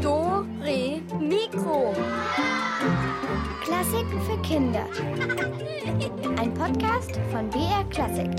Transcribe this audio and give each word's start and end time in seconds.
Do, 0.00 0.46
Re, 0.62 1.02
Mikro. 1.18 1.92
Klassiken 3.60 4.22
für 4.22 4.40
Kinder. 4.42 4.86
Ein 6.38 6.54
Podcast 6.54 7.18
von 7.32 7.50
BR 7.50 7.82
Klassik. 7.90 8.30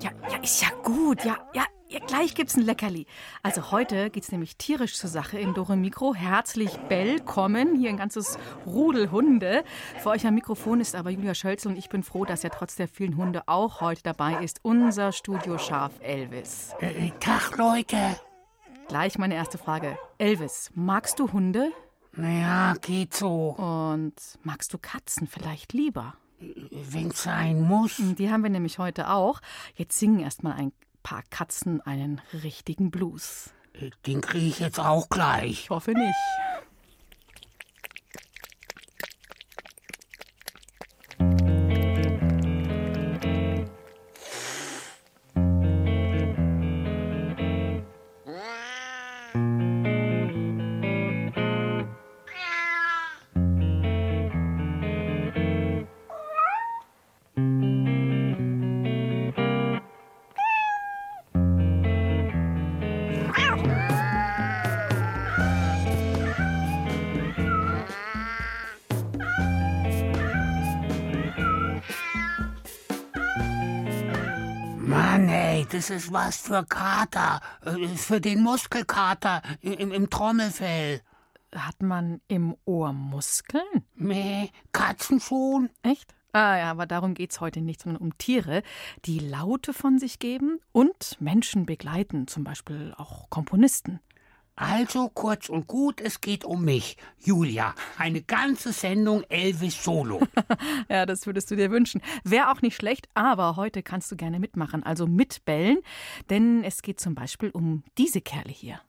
Ja, 0.00 0.10
ja, 0.30 0.38
ist 0.42 0.62
ja 0.62 0.68
gut. 0.82 1.24
Ja, 1.24 1.36
ja 1.54 1.61
gleich 2.22 2.34
gibt's 2.36 2.56
ein 2.56 2.62
Leckerli. 2.62 3.06
Also 3.42 3.72
heute 3.72 4.08
geht's 4.08 4.30
nämlich 4.30 4.56
tierisch 4.56 4.94
zur 4.94 5.10
Sache 5.10 5.40
in 5.40 5.54
Dore 5.54 5.76
Mikro. 5.76 6.14
Herzlich 6.14 6.70
willkommen. 6.88 7.74
Hier 7.74 7.88
ein 7.88 7.96
ganzes 7.96 8.38
Rudel 8.64 9.10
Hunde. 9.10 9.64
Für 9.98 10.10
euch 10.10 10.24
am 10.24 10.34
Mikrofon 10.34 10.80
ist 10.80 10.94
aber 10.94 11.10
Julia 11.10 11.34
Schölzel 11.34 11.72
und 11.72 11.76
ich 11.76 11.88
bin 11.88 12.04
froh, 12.04 12.24
dass 12.24 12.44
er 12.44 12.50
trotz 12.50 12.76
der 12.76 12.86
vielen 12.86 13.16
Hunde 13.16 13.42
auch 13.46 13.80
heute 13.80 14.04
dabei 14.04 14.34
ist. 14.34 14.60
Unser 14.62 15.10
Studioschaf 15.10 15.90
Elvis. 15.98 16.70
Äh, 16.78 17.10
Tag, 17.18 17.56
Leute. 17.56 17.98
Gleich 18.86 19.18
meine 19.18 19.34
erste 19.34 19.58
Frage. 19.58 19.98
Elvis, 20.18 20.70
magst 20.76 21.18
du 21.18 21.32
Hunde? 21.32 21.72
Naja, 22.12 22.74
geht 22.80 23.14
so. 23.14 23.56
Und 23.56 24.14
magst 24.44 24.72
du 24.72 24.78
Katzen 24.78 25.26
vielleicht 25.26 25.72
lieber? 25.72 26.14
Wenn's 26.38 27.24
sein 27.24 27.62
muss. 27.62 27.96
Die 27.98 28.30
haben 28.30 28.44
wir 28.44 28.50
nämlich 28.50 28.78
heute 28.78 29.10
auch. 29.10 29.40
Jetzt 29.74 29.98
singen 29.98 30.20
erstmal 30.20 30.52
ein 30.52 30.72
paar 31.02 31.22
Katzen 31.30 31.80
einen 31.80 32.20
richtigen 32.42 32.90
Blues. 32.90 33.50
Den 34.06 34.20
kriege 34.20 34.46
ich 34.46 34.58
jetzt 34.58 34.78
auch 34.78 35.08
gleich. 35.08 35.52
Ich 35.64 35.70
hoffe 35.70 35.92
nicht. 35.92 36.16
Das 75.72 75.88
ist 75.88 76.12
was 76.12 76.36
für 76.36 76.64
Kater. 76.64 77.40
Äh, 77.64 77.88
Für 77.96 78.20
den 78.20 78.42
Muskelkater 78.42 79.42
im, 79.60 79.90
im 79.92 80.10
Trommelfell. 80.10 81.00
Hat 81.54 81.82
man 81.82 82.20
im 82.28 82.56
Ohr 82.64 82.92
Muskeln? 82.92 83.84
Meh, 83.94 84.48
Katzen 84.72 85.20
schon? 85.20 85.70
Echt? 85.82 86.14
Ah 86.32 86.56
ja, 86.56 86.70
aber 86.70 86.86
darum 86.86 87.12
geht's 87.14 87.40
heute 87.40 87.60
nicht, 87.60 87.82
sondern 87.82 88.02
um 88.02 88.16
Tiere, 88.16 88.62
die 89.04 89.18
Laute 89.18 89.74
von 89.74 89.98
sich 89.98 90.18
geben 90.18 90.60
und 90.72 91.20
Menschen 91.20 91.66
begleiten, 91.66 92.26
zum 92.26 92.42
Beispiel 92.42 92.94
auch 92.96 93.28
Komponisten. 93.28 94.00
Also 94.54 95.08
kurz 95.08 95.48
und 95.48 95.66
gut, 95.66 96.00
es 96.00 96.20
geht 96.20 96.44
um 96.44 96.64
mich, 96.64 96.98
Julia. 97.18 97.74
Eine 97.96 98.20
ganze 98.20 98.72
Sendung 98.72 99.24
Elvis 99.28 99.82
Solo. 99.82 100.20
Ja, 100.88 101.06
das 101.06 101.26
würdest 101.26 101.50
du 101.50 101.56
dir 101.56 101.70
wünschen. 101.70 102.02
Wäre 102.24 102.50
auch 102.50 102.60
nicht 102.60 102.76
schlecht, 102.76 103.08
aber 103.14 103.56
heute 103.56 103.82
kannst 103.82 104.12
du 104.12 104.16
gerne 104.16 104.38
mitmachen, 104.38 104.82
also 104.82 105.06
mitbellen, 105.06 105.78
denn 106.28 106.64
es 106.64 106.82
geht 106.82 107.00
zum 107.00 107.14
Beispiel 107.14 107.50
um 107.50 107.82
diese 107.96 108.20
Kerle 108.20 108.50
hier. 108.50 108.80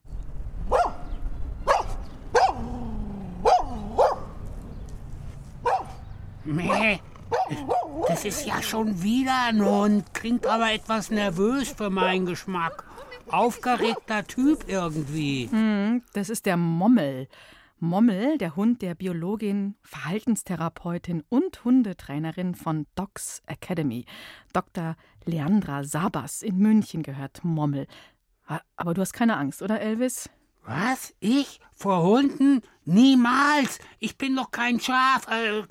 Meh, 6.44 6.98
das 8.08 8.24
ist 8.24 8.46
ja 8.46 8.62
schon 8.62 9.02
wieder 9.02 9.44
ein 9.48 9.64
Hund. 9.64 10.12
Klingt 10.12 10.46
aber 10.46 10.72
etwas 10.72 11.10
nervös 11.10 11.70
für 11.70 11.88
meinen 11.88 12.26
Geschmack. 12.26 12.84
Aufgeregter 13.28 14.26
Typ 14.26 14.64
irgendwie. 14.68 15.48
Das 16.12 16.28
ist 16.28 16.46
der 16.46 16.56
Mommel. 16.56 17.28
Mommel, 17.80 18.38
der 18.38 18.56
Hund 18.56 18.80
der 18.82 18.94
Biologin, 18.94 19.74
Verhaltenstherapeutin 19.82 21.22
und 21.28 21.64
Hundetrainerin 21.64 22.54
von 22.54 22.86
Docs 22.94 23.42
Academy. 23.46 24.06
Dr. 24.52 24.96
Leandra 25.24 25.84
Sabas 25.84 26.42
in 26.42 26.58
München 26.58 27.02
gehört 27.02 27.44
Mommel. 27.44 27.86
Aber 28.76 28.94
du 28.94 29.00
hast 29.00 29.12
keine 29.12 29.36
Angst, 29.36 29.60
oder 29.60 29.80
Elvis? 29.80 30.30
Was? 30.66 31.12
Ich? 31.20 31.60
Vor 31.72 32.02
Hunden? 32.02 32.62
Niemals! 32.86 33.78
Ich 33.98 34.16
bin 34.16 34.34
doch 34.34 34.50
kein 34.50 34.80
Schaf, 34.80 35.26
äh, 35.28 35.62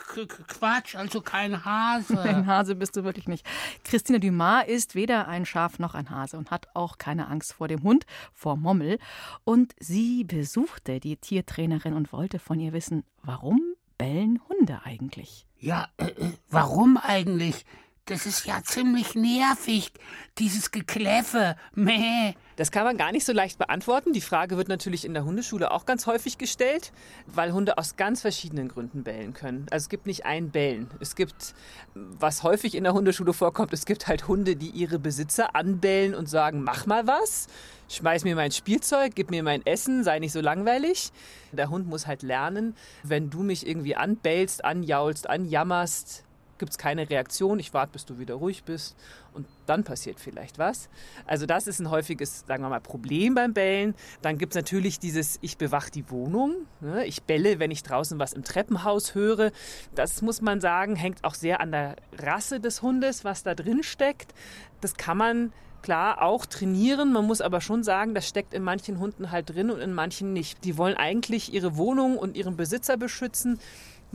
Quatsch, 0.48 0.96
also 0.96 1.22
kein 1.22 1.54
Ein 1.56 1.66
Hase. 1.66 2.46
Hase 2.46 2.76
bist 2.76 2.96
du 2.96 3.04
wirklich 3.04 3.28
nicht. 3.28 3.46
Christine 3.84 4.20
Dumas 4.20 4.68
ist 4.68 4.94
weder 4.94 5.28
ein 5.28 5.46
Schaf 5.46 5.80
noch 5.80 5.96
ein 5.96 6.12
Hase 6.12 6.38
und 6.38 6.52
hat 6.52 6.68
auch 6.76 7.00
keine 7.00 7.28
Angst 7.28 7.54
vor 7.54 7.68
dem 7.68 7.81
Hund, 7.81 8.06
vor 8.34 8.56
Mommel. 8.56 9.00
Und 9.44 9.74
sie 9.80 10.24
besuchte 10.24 11.00
die 11.00 11.18
Tiertrainerin 11.18 11.94
und 11.94 12.14
wollte 12.14 12.38
von 12.38 12.60
ihr 12.60 12.74
wissen, 12.74 13.04
warum 13.24 13.62
bellen 13.98 14.42
Hunde 14.48 14.81
eigentlich? 14.84 15.48
Ja, 15.58 15.88
äh, 15.98 16.06
äh, 16.06 16.34
warum 16.50 16.98
eigentlich? 16.98 17.66
Das 18.06 18.25
ist 18.25 18.46
ja 18.46 18.62
ziemlich 18.62 19.16
nervig, 19.16 19.94
dieses 20.38 20.72
Gekläffe. 20.72 21.56
Meh. 21.74 22.34
Das 22.58 22.69
kann 22.69 22.84
man 22.84 22.97
gar 22.97 23.14
nicht 23.14 23.25
so 23.25 23.31
leicht 23.31 23.58
beantworten. 23.58 24.12
Die 24.12 24.19
Frage 24.19 24.58
wird 24.58 24.68
natürlich 24.68 25.06
in 25.06 25.14
der 25.14 25.24
Hundeschule 25.24 25.72
auch 25.72 25.86
ganz 25.86 26.06
häufig 26.06 26.38
gestellt, 26.38 26.92
weil 27.28 27.53
Hunde 27.53 27.78
aus 27.78 27.96
ganz 27.96 28.19
verschiedenen 28.19 28.68
Gründen 28.68 29.03
bellen 29.03 29.31
können. 29.31 29.68
Also 29.72 29.86
es 29.86 29.90
gibt 29.90 30.06
nicht 30.06 30.25
ein 30.25 30.52
Bellen. 30.52 30.90
Es 31.00 31.16
gibt, 31.16 31.56
was 31.94 32.44
häufig 32.44 32.75
in 32.75 32.84
der 32.84 32.92
Hundeschule 32.92 33.31
vorkommt, 33.31 33.72
es 33.72 33.86
gibt 33.86 34.06
halt 34.06 34.28
Hunde, 34.28 34.58
die 34.58 34.72
ihre 34.72 35.00
Besitzer 35.00 35.56
anbellen 35.56 36.13
und 36.13 36.28
sagen, 36.28 36.62
mach 36.62 36.86
mal 36.86 37.08
was, 37.08 37.47
schmeiß 37.88 38.25
mir 38.25 38.36
mein 38.36 38.52
Spielzeug, 38.52 39.13
gib 39.16 39.31
mir 39.31 39.44
mein 39.44 39.66
Essen, 39.66 40.03
sei 40.03 40.19
nicht 40.19 40.34
so 40.34 40.42
langweilig. 40.42 41.13
Der 41.53 41.69
Hund 41.69 41.88
muss 41.88 42.06
halt 42.06 42.22
lernen, 42.22 42.75
wenn 43.03 43.30
du 43.30 43.44
mich 43.44 43.66
irgendwie 43.66 43.96
anbellst, 43.96 44.66
anjaulst, 44.66 45.30
anjammerst, 45.30 46.25
gibt 46.63 46.72
es 46.72 46.78
keine 46.78 47.09
Reaktion, 47.09 47.59
ich 47.59 47.74
warte, 47.74 47.91
bis 47.91 48.06
du 48.06 48.19
wieder 48.19 48.35
ruhig 48.35 48.63
bist 48.63 48.96
und 49.34 49.46
dann 49.66 49.84
passiert 49.84 50.18
vielleicht 50.18 50.59
was. 50.59 50.88
Also 51.28 51.46
das 51.46 51.68
ist 51.68 51.81
ein 51.81 51.91
häufiges, 51.91 52.46
sagen 52.47 52.63
wir 52.63 52.69
mal, 52.69 52.79
Problem 52.79 53.35
beim 53.35 53.53
Bellen. 53.53 53.96
Dann 54.22 54.38
gibt 54.38 54.53
es 54.53 54.56
natürlich 54.56 54.97
dieses, 54.97 55.40
ich 55.41 55.57
bewach 55.57 55.90
die 55.90 56.09
Wohnung, 56.09 56.68
ne? 56.79 57.06
ich 57.06 57.24
belle, 57.24 57.59
wenn 57.59 57.69
ich 57.69 57.84
draußen 57.84 58.18
was 58.18 58.31
im 58.31 58.46
Treppenhaus 58.46 59.13
höre. 59.13 59.51
Das 59.94 60.22
muss 60.22 60.41
man 60.41 60.62
sagen, 60.62 60.96
hängt 60.96 61.25
auch 61.25 61.34
sehr 61.34 61.59
an 61.59 61.74
der 61.74 61.97
Rasse 62.18 62.62
des 62.62 62.81
Hundes, 62.81 63.25
was 63.25 63.44
da 63.44 63.56
drin 63.56 63.84
steckt. 63.84 64.34
Das 64.80 64.95
kann 64.95 65.18
man 65.18 65.51
klar 65.81 66.22
auch 66.22 66.45
trainieren. 66.45 67.12
Man 67.12 67.28
muss 67.28 67.41
aber 67.41 67.59
schon 67.59 67.84
sagen, 67.84 68.16
das 68.16 68.25
steckt 68.25 68.53
in 68.53 68.63
manchen 68.63 69.00
Hunden 69.00 69.31
halt 69.31 69.50
drin 69.50 69.69
und 69.69 69.81
in 69.81 69.94
manchen 69.94 70.31
nicht. 70.31 70.63
Die 70.63 70.78
wollen 70.78 70.95
eigentlich 70.95 71.53
ihre 71.53 71.75
Wohnung 71.75 72.18
und 72.18 72.38
ihren 72.38 72.56
Besitzer 72.56 72.95
beschützen. 72.95 73.59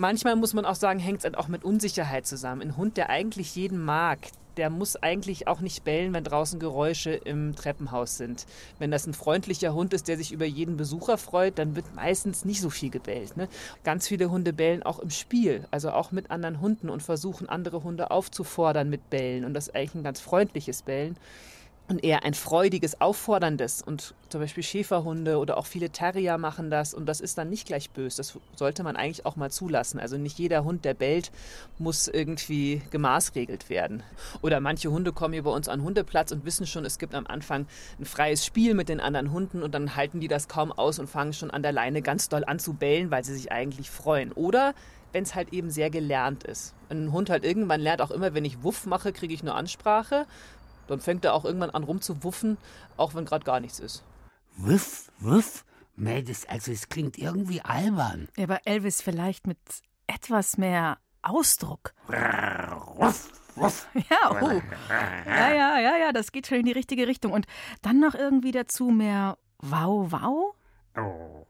Manchmal 0.01 0.37
muss 0.37 0.55
man 0.55 0.65
auch 0.65 0.77
sagen, 0.77 1.01
hängt 1.01 1.19
es 1.19 1.25
halt 1.25 1.37
auch 1.37 1.49
mit 1.49 1.65
Unsicherheit 1.65 2.25
zusammen. 2.25 2.63
Ein 2.63 2.77
Hund, 2.77 2.97
der 2.97 3.11
eigentlich 3.11 3.57
jeden 3.57 3.85
mag, 3.85 4.21
der 4.57 4.71
muss 4.71 4.95
eigentlich 4.95 5.49
auch 5.49 5.59
nicht 5.59 5.83
bellen, 5.83 6.13
wenn 6.13 6.23
draußen 6.23 6.61
Geräusche 6.61 7.11
im 7.11 7.57
Treppenhaus 7.57 8.17
sind. 8.17 8.47
Wenn 8.79 8.93
das 8.93 9.09
ein 9.09 9.13
freundlicher 9.13 9.75
Hund 9.75 9.93
ist, 9.93 10.07
der 10.07 10.17
sich 10.17 10.31
über 10.31 10.45
jeden 10.45 10.77
Besucher 10.77 11.19
freut, 11.19 11.59
dann 11.59 11.75
wird 11.75 11.97
meistens 11.97 12.45
nicht 12.45 12.61
so 12.61 12.71
viel 12.71 12.91
gebellt. 12.91 13.37
Ne? 13.37 13.49
Ganz 13.83 14.07
viele 14.07 14.31
Hunde 14.31 14.53
bellen 14.53 14.85
auch 14.85 15.01
im 15.01 15.11
Spiel, 15.11 15.67
also 15.73 15.91
auch 15.91 16.13
mit 16.13 16.31
anderen 16.31 16.61
Hunden 16.61 16.91
und 16.91 17.03
versuchen 17.03 17.49
andere 17.49 17.83
Hunde 17.83 18.13
aufzufordern 18.13 18.89
mit 18.89 19.11
Bellen. 19.11 19.45
Und 19.45 19.53
das 19.53 19.67
ist 19.67 19.75
eigentlich 19.75 19.97
ein 19.97 20.05
ganz 20.05 20.21
freundliches 20.21 20.83
Bellen 20.83 21.17
und 21.89 22.05
eher 22.05 22.25
ein 22.25 22.35
freudiges, 22.35 23.01
aufforderndes. 23.01 23.83
Und 23.83 24.15
zum 24.29 24.41
Beispiel 24.41 24.63
Schäferhunde 24.63 25.39
oder 25.39 25.57
auch 25.57 25.67
viele 25.67 25.91
Terrier 25.91 26.37
machen 26.37 26.71
das 26.71 26.93
und 26.93 27.07
das 27.07 27.21
ist 27.21 27.39
dann 27.39 27.49
nicht 27.49 27.67
gleich 27.67 27.91
böse. 27.91 28.19
Das 28.19 28.39
sollte 28.57 28.83
man 28.83 28.97
eigentlich 28.97 29.25
auch 29.25 29.37
mal 29.37 29.51
zulassen. 29.51 29.99
Also 29.99 30.19
nicht 30.19 30.39
jeder 30.39 30.65
Hund, 30.65 30.85
der 30.85 30.95
bellt, 30.95 31.33
muss 31.79 32.07
irgendwie 32.07 32.83
gemaßregelt 32.91 33.71
werden. 33.71 34.03
Oder 34.43 34.61
manche 34.61 34.91
Hunde 34.91 35.13
kommen 35.13 35.33
hier 35.33 35.45
bei 35.45 35.51
uns 35.51 35.69
an 35.69 35.83
Hundeplatz 35.83 36.31
und 36.31 36.45
wissen 36.45 36.67
schon, 36.67 36.85
es 36.85 36.99
gibt 36.99 37.15
am 37.15 37.27
Anfang 37.27 37.67
ein 37.99 38.05
freies 38.05 38.45
Spiel 38.45 38.75
mit 38.75 38.89
den 38.89 39.01
anderen 39.01 39.33
Hunden 39.33 39.63
und 39.63 39.75
dann 39.75 39.97
halten 39.97 40.21
die 40.21 40.29
das 40.29 40.49
kaum 40.49 40.73
aus 40.73 40.99
und 40.99 41.09
fangen 41.09 41.33
schon 41.33 41.51
an 41.51 41.63
der 41.63 41.73
Leine 41.73 42.03
ganz 42.03 42.29
doll 42.29 42.45
an 42.45 42.59
zu 42.59 42.75
bellen, 42.75 43.11
weil 43.11 43.25
sie 43.25 43.35
sich 43.35 43.51
eigentlich 43.51 43.91
freuen. 43.91 44.33
Oder 44.33 44.75
wenn 45.13 45.23
es 45.23 45.35
halt 45.35 45.53
eben 45.53 45.71
sehr 45.71 45.91
gelernt 45.91 46.45
ist. 46.45 46.75
Ein 46.91 47.13
Hund 47.13 47.31
halt 47.31 47.45
irgendwann 47.45 47.81
lernt 47.81 48.03
auch 48.03 48.11
immer, 48.11 48.35
wenn 48.35 48.45
ich 48.45 48.63
Wuff 48.63 48.87
mache, 48.87 49.13
kriege 49.13 49.33
ich 49.33 49.43
eine 49.43 49.55
Ansprache. 49.55 50.27
Dann 50.89 51.01
fängt 51.01 51.25
er 51.25 51.35
auch 51.35 51.45
irgendwann 51.45 51.71
an 51.71 51.85
rumzuwuffen, 51.85 52.59
auch 52.97 53.15
wenn 53.15 53.25
gerade 53.25 53.45
gar 53.45 53.61
nichts 53.61 53.79
ist. 53.79 54.03
Wuff, 54.57 55.11
wuff. 55.21 55.65
Meh, 55.95 56.23
das, 56.23 56.47
also 56.47 56.73
es 56.73 56.89
klingt 56.89 57.19
irgendwie 57.19 57.61
albern. 57.61 58.29
Ja, 58.37 58.45
aber 58.45 58.67
Elvis 58.67 59.03
vielleicht 59.03 59.47
mit 59.47 59.59
etwas 60.07 60.59
mehr 60.59 60.99
Ausdruck. 61.23 61.93
Ruff, 62.09 63.29
ruff. 63.57 63.89
Ja, 64.11 64.41
oh. 64.41 64.61
Ja, 65.27 65.53
ja, 65.53 65.79
ja, 65.79 65.97
ja, 65.97 66.13
das 66.13 66.33
geht 66.33 66.47
schon 66.47 66.59
in 66.59 66.67
die 66.67 66.73
richtige 66.73 67.07
Richtung. 67.07 67.33
Und 67.33 67.47
dann 67.83 68.01
noch 68.01 68.15
irgendwie 68.15 68.53
dazu 68.53 68.91
mehr 68.91 69.39
Wow, 69.61 70.13
wow? 70.13 70.55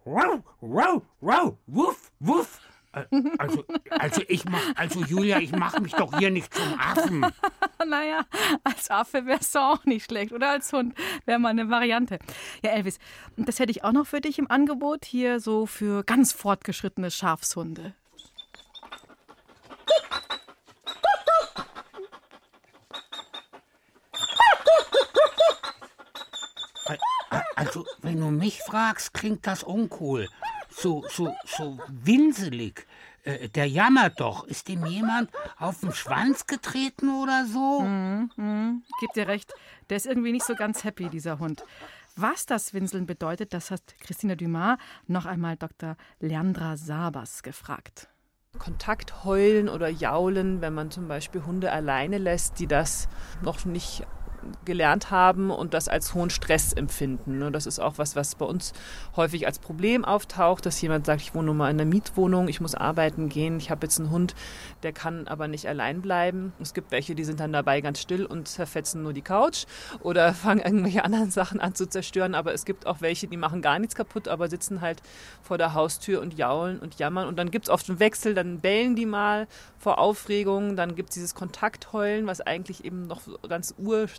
Wow, 0.05 0.43
wow, 0.61 1.03
wow, 1.21 1.57
wuff, 1.67 2.11
wuff. 2.21 2.61
Äh, 2.93 3.05
Also, 3.39 3.65
also 3.91 4.23
ich 4.29 4.45
mach, 4.45 4.63
also 4.75 5.01
Julia, 5.05 5.39
ich 5.41 5.53
mache 5.53 5.81
mich 5.81 5.93
doch 5.93 6.19
hier 6.19 6.31
nicht 6.31 6.53
zum 6.55 6.79
Affen. 6.79 7.27
Naja, 7.87 8.27
als 8.65 8.91
Affe 8.91 9.25
wäre 9.25 9.39
es 9.39 9.55
auch 9.55 9.85
nicht 9.85 10.07
schlecht. 10.07 10.33
Oder 10.33 10.51
als 10.51 10.73
Hund 10.73 10.95
wäre 11.27 11.39
mal 11.39 11.51
eine 11.51 11.71
Variante. 11.71 12.19
Ja, 12.63 12.71
Elvis, 12.73 12.99
das 13.37 13.61
hätte 13.61 13.71
ich 13.71 13.85
auch 13.85 13.93
noch 13.93 14.07
für 14.07 14.21
dich 14.21 14.39
im 14.39 14.51
Angebot. 14.51 15.05
Hier 15.05 15.39
so 15.39 15.65
für 15.65 16.03
ganz 16.03 16.33
fortgeschrittene 16.33 17.11
Schafshunde. 17.11 17.95
Also, 27.57 27.85
wenn 28.03 28.21
du 28.21 28.31
mich 28.31 28.63
fragst, 28.63 29.13
klingt 29.15 29.47
das 29.47 29.63
uncool. 29.63 30.29
So, 30.81 31.05
so, 31.09 31.35
so 31.45 31.79
winselig. 31.89 32.87
Äh, 33.25 33.49
der 33.49 33.67
jammert 33.67 34.21
doch. 34.21 34.45
Ist 34.45 34.69
ihm 34.69 34.87
jemand 34.87 35.31
auf 35.59 35.81
den 35.81 35.93
Schwanz 35.93 36.47
getreten 36.47 37.09
oder 37.21 37.47
so? 37.47 37.81
Gib 39.01 39.13
dir 39.15 39.27
recht, 39.27 39.53
der 39.91 39.97
ist 39.97 40.07
irgendwie 40.07 40.31
nicht 40.31 40.47
so 40.47 40.55
ganz 40.55 40.85
happy, 40.85 41.09
dieser 41.09 41.41
Hund. 41.41 41.65
Was 42.15 42.47
das 42.47 42.75
Winseln 42.75 43.07
bedeutet, 43.07 43.53
das 43.55 43.71
hat 43.71 43.83
Christina 44.01 44.37
Dumas 44.37 44.79
noch 45.07 45.27
einmal 45.27 45.57
Dr. 45.57 45.97
Leandra 46.21 46.77
Sabas 46.77 47.43
gefragt. 47.43 48.09
Kontakt 48.59 49.25
heulen 49.25 49.69
oder 49.69 49.89
jaulen, 49.89 50.61
wenn 50.61 50.75
man 50.75 50.91
zum 50.91 51.07
Beispiel 51.07 51.45
Hunde 51.45 51.71
alleine 51.71 52.19
lässt, 52.19 52.59
die 52.59 52.67
das 52.67 53.09
noch 53.43 53.65
nicht 53.65 54.07
gelernt 54.65 55.11
haben 55.11 55.51
und 55.51 55.75
das 55.75 55.89
als 55.89 56.15
hohen 56.15 56.31
Stress 56.31 56.73
empfinden. 56.73 57.39
ne? 57.39 57.51
Das 57.51 57.67
ist 57.67 57.79
auch 57.79 57.99
was, 57.99 58.17
was 58.17 58.35
bei 58.35 58.47
uns 58.47 58.73
häufig 59.17 59.47
als 59.47 59.59
Problem 59.59 60.05
auftaucht, 60.05 60.67
dass 60.67 60.81
jemand 60.81 61.07
sagt, 61.07 61.21
ich 61.21 61.35
wohne 61.35 61.47
nun 61.47 61.57
mal 61.57 61.71
in 61.71 61.81
einer 61.81 61.89
Mietwohnung, 61.89 62.49
ich 62.49 62.61
muss 62.61 62.75
arbeiten 62.75 63.29
gehen, 63.29 63.59
ich 63.59 63.71
habe 63.71 63.87
jetzt 63.87 63.99
einen 63.99 64.11
Hund, 64.11 64.35
der 64.83 64.93
kann 64.93 65.29
aber 65.29 65.49
nicht 65.49 65.67
allein 65.67 66.03
bleiben. 66.03 66.53
Es 66.61 66.75
gibt 66.75 66.91
welche, 66.91 67.15
die 67.15 67.25
sind 67.25 67.41
dann 67.41 67.53
dabei 67.53 67.81
ganz 67.81 68.01
still 68.01 68.27
und 68.27 68.49
zerfetzen 68.49 69.03
nur 69.03 69.13
die 69.13 69.23
Couch 69.23 69.65
oder 70.01 70.33
fangen 70.35 70.61
irgendwelche 70.61 71.05
anderen 71.05 71.31
Sachen 71.31 71.61
an 71.61 71.75
zu 71.75 71.87
zerstören, 71.87 72.35
aber 72.35 72.55
es 72.55 72.65
gibt 72.65 72.87
auch 72.87 73.01
welche, 73.01 73.27
die 73.29 73.37
machen 73.37 73.63
gar 73.63 73.79
nichts 73.79 73.95
kaputt, 73.95 74.29
aber 74.29 74.49
sitzen 74.49 74.81
halt 74.81 75.03
vor 75.43 75.59
der 75.59 75.75
Haustür 75.75 76.21
und 76.21 76.35
jaulen 76.35 76.79
und 76.79 76.99
jammern 76.99 77.29
und 77.29 77.37
dann 77.39 77.51
gibt 77.51 77.67
es 77.67 77.71
oft 77.71 77.89
einen 77.89 78.01
Wechsel, 78.01 78.35
dann 78.35 78.61
bellen 78.61 78.97
die 78.97 79.07
mal 79.07 79.47
vor 79.79 79.99
Aufregung, 79.99 80.77
dann 80.77 80.95
gibt 80.95 81.11
es 81.11 81.15
dieses 81.15 81.35
Kontaktheulen, 81.35 82.27
was 82.27 82.41
eigentlich 82.41 82.85
eben 82.85 83.07
noch 83.07 83.23
ganz 83.49 83.75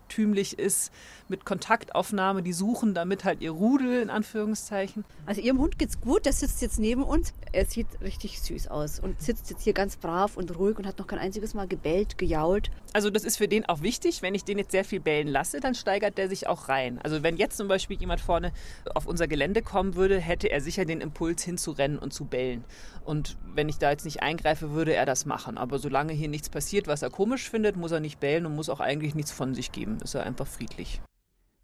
urtümlich 0.09 0.57
ist, 0.57 0.91
mit 1.27 1.45
Kontaktaufnahme, 1.45 2.41
die 2.41 2.53
suchen 2.53 2.95
damit 2.95 3.23
halt 3.23 3.41
ihr 3.41 3.51
Rudel 3.51 4.01
in 4.01 4.09
Anführungszeichen. 4.09 5.05
Also 5.27 5.41
ihrem 5.41 5.59
Hund 5.59 5.77
geht's 5.77 6.01
gut, 6.01 6.25
der 6.25 6.33
sitzt 6.33 6.63
jetzt 6.63 6.79
neben 6.79 7.03
uns. 7.03 7.33
Er 7.51 7.65
sieht 7.65 7.87
richtig 8.01 8.41
süß 8.41 8.67
aus 8.69 8.99
und 8.99 9.21
sitzt 9.21 9.51
jetzt 9.51 9.61
hier 9.61 9.73
ganz 9.73 9.97
brav 9.97 10.37
und 10.37 10.57
ruhig 10.57 10.79
und 10.79 10.87
hat 10.87 10.97
noch 10.97 11.05
kein 11.05 11.19
einziges 11.19 11.53
Mal 11.53 11.67
gebellt, 11.67 12.17
gejault. 12.17 12.71
Also 12.93 13.11
das 13.11 13.23
ist 13.23 13.37
für 13.37 13.47
den 13.47 13.65
auch 13.65 13.83
wichtig. 13.83 14.23
Wenn 14.23 14.33
ich 14.33 14.43
den 14.43 14.57
jetzt 14.57 14.71
sehr 14.71 14.83
viel 14.83 14.99
bellen 14.99 15.27
lasse, 15.27 15.59
dann 15.59 15.75
steigert 15.75 16.17
der 16.17 16.27
sich 16.27 16.47
auch 16.47 16.69
rein. 16.69 16.99
Also 17.03 17.21
wenn 17.21 17.37
jetzt 17.37 17.57
zum 17.57 17.67
Beispiel 17.67 17.97
jemand 17.99 18.21
vorne 18.21 18.51
auf 18.95 19.05
unser 19.05 19.27
Gelände 19.27 19.61
kommen 19.61 19.93
würde, 19.93 20.19
hätte 20.19 20.49
er 20.49 20.61
sicher 20.61 20.85
den 20.85 21.01
Impuls 21.01 21.43
hinzurennen 21.43 21.99
und 21.99 22.13
zu 22.13 22.25
bellen. 22.25 22.63
Und 23.05 23.37
wenn 23.53 23.69
ich 23.69 23.77
da 23.77 23.91
jetzt 23.91 24.05
nicht 24.05 24.21
eingreife, 24.23 24.71
würde 24.71 24.93
er 24.93 25.05
das 25.05 25.25
machen. 25.25 25.57
Aber 25.57 25.79
solange 25.79 26.13
hier 26.13 26.27
nichts 26.27 26.49
passiert, 26.49 26.87
was 26.87 27.01
er 27.01 27.09
komisch 27.09 27.49
findet, 27.49 27.75
muss 27.75 27.91
er 27.91 27.99
nicht 27.99 28.19
bellen 28.19 28.45
und 28.45 28.55
muss 28.55 28.69
auch 28.69 28.79
eigentlich 28.79 29.15
nichts 29.15 29.31
von 29.31 29.53
sich 29.53 29.71
geben. 29.71 29.98
Ist 30.01 30.15
er 30.15 30.23
einfach 30.23 30.47
friedlich. 30.47 31.01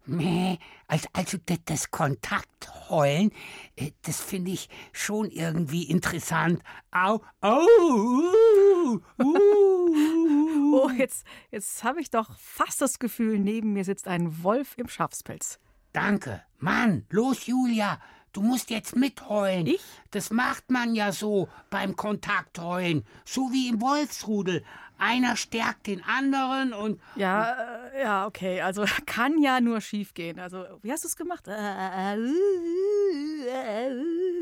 Nee, 0.08 0.60
also, 0.86 1.08
also 1.12 1.36
das, 1.44 1.58
das 1.64 1.90
Kontaktheulen, 1.90 3.32
äh, 3.74 3.90
das 4.02 4.20
finde 4.20 4.52
ich 4.52 4.68
schon 4.92 5.30
irgendwie 5.30 5.82
interessant. 5.82 6.62
Au, 6.92 7.20
au, 7.40 7.66
uh, 7.80 9.00
uh. 9.20 10.74
Oh, 10.74 10.90
jetzt, 10.90 11.26
jetzt 11.50 11.82
habe 11.82 12.00
ich 12.00 12.10
doch 12.10 12.38
fast 12.38 12.80
das 12.80 13.00
Gefühl, 13.00 13.40
neben 13.40 13.72
mir 13.72 13.84
sitzt 13.84 14.06
ein 14.06 14.44
Wolf 14.44 14.74
im 14.76 14.88
Schafspelz. 14.88 15.58
Danke. 15.92 16.42
Mann, 16.58 17.06
los, 17.10 17.46
Julia. 17.46 17.98
Du 18.32 18.42
musst 18.42 18.70
jetzt 18.70 18.96
mitheulen. 18.96 19.66
Ich? 19.66 19.80
Das 20.10 20.30
macht 20.30 20.70
man 20.70 20.94
ja 20.94 21.12
so 21.12 21.48
beim 21.70 21.96
Kontaktheulen. 21.96 23.04
So 23.24 23.50
wie 23.52 23.68
im 23.68 23.80
Wolfsrudel. 23.80 24.62
Einer 24.98 25.36
stärkt 25.36 25.86
den 25.88 26.02
anderen 26.04 26.72
und. 26.72 27.00
Ja, 27.16 27.52
äh, 27.92 28.02
ja, 28.02 28.26
okay. 28.26 28.62
Also 28.62 28.84
kann 29.06 29.40
ja 29.42 29.60
nur 29.60 29.80
schief 29.80 30.14
gehen. 30.14 30.38
Also, 30.38 30.64
wie 30.82 30.90
hast 30.90 31.04
du 31.04 31.08
es 31.08 31.16
gemacht? 31.16 31.46
Äh, 31.48 31.52
äh, 31.52 32.14
äh, 32.14 32.18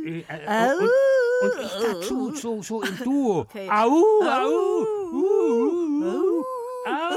Äh, 0.04 0.22
äh, 0.28 0.74
und, 0.74 0.90
und 1.50 1.64
ich 1.64 1.72
dazu, 1.80 2.34
so, 2.34 2.62
so 2.62 2.82
im 2.82 2.98
Duo. 2.98 3.40
Okay. 3.40 3.68
Au, 3.70 4.02
au, 4.22 4.84
uh, 5.12 6.02
uh, 6.02 6.44
au. 6.86 7.13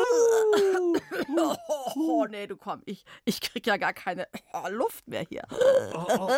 Oh, 1.37 1.55
oh, 1.95 2.25
nee, 2.29 2.47
du 2.47 2.55
komm, 2.57 2.81
ich, 2.85 3.05
ich 3.25 3.41
krieg 3.41 3.65
ja 3.65 3.77
gar 3.77 3.93
keine 3.93 4.27
oh, 4.53 4.69
Luft 4.69 5.07
mehr 5.07 5.25
hier. 5.27 5.43
Oh, 5.93 6.29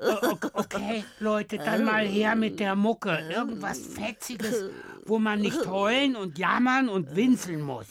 o- 0.00 0.38
okay, 0.54 1.04
Leute, 1.20 1.58
dann 1.58 1.84
mal 1.84 2.06
her 2.06 2.36
mit 2.36 2.60
der 2.60 2.74
Mucke. 2.76 3.18
Irgendwas 3.30 3.78
Fetziges, 3.78 4.70
wo 5.06 5.18
man 5.18 5.40
nicht 5.40 5.66
heulen 5.66 6.16
und 6.16 6.38
jammern 6.38 6.88
und 6.88 7.14
winseln 7.16 7.62
muss. 7.62 7.86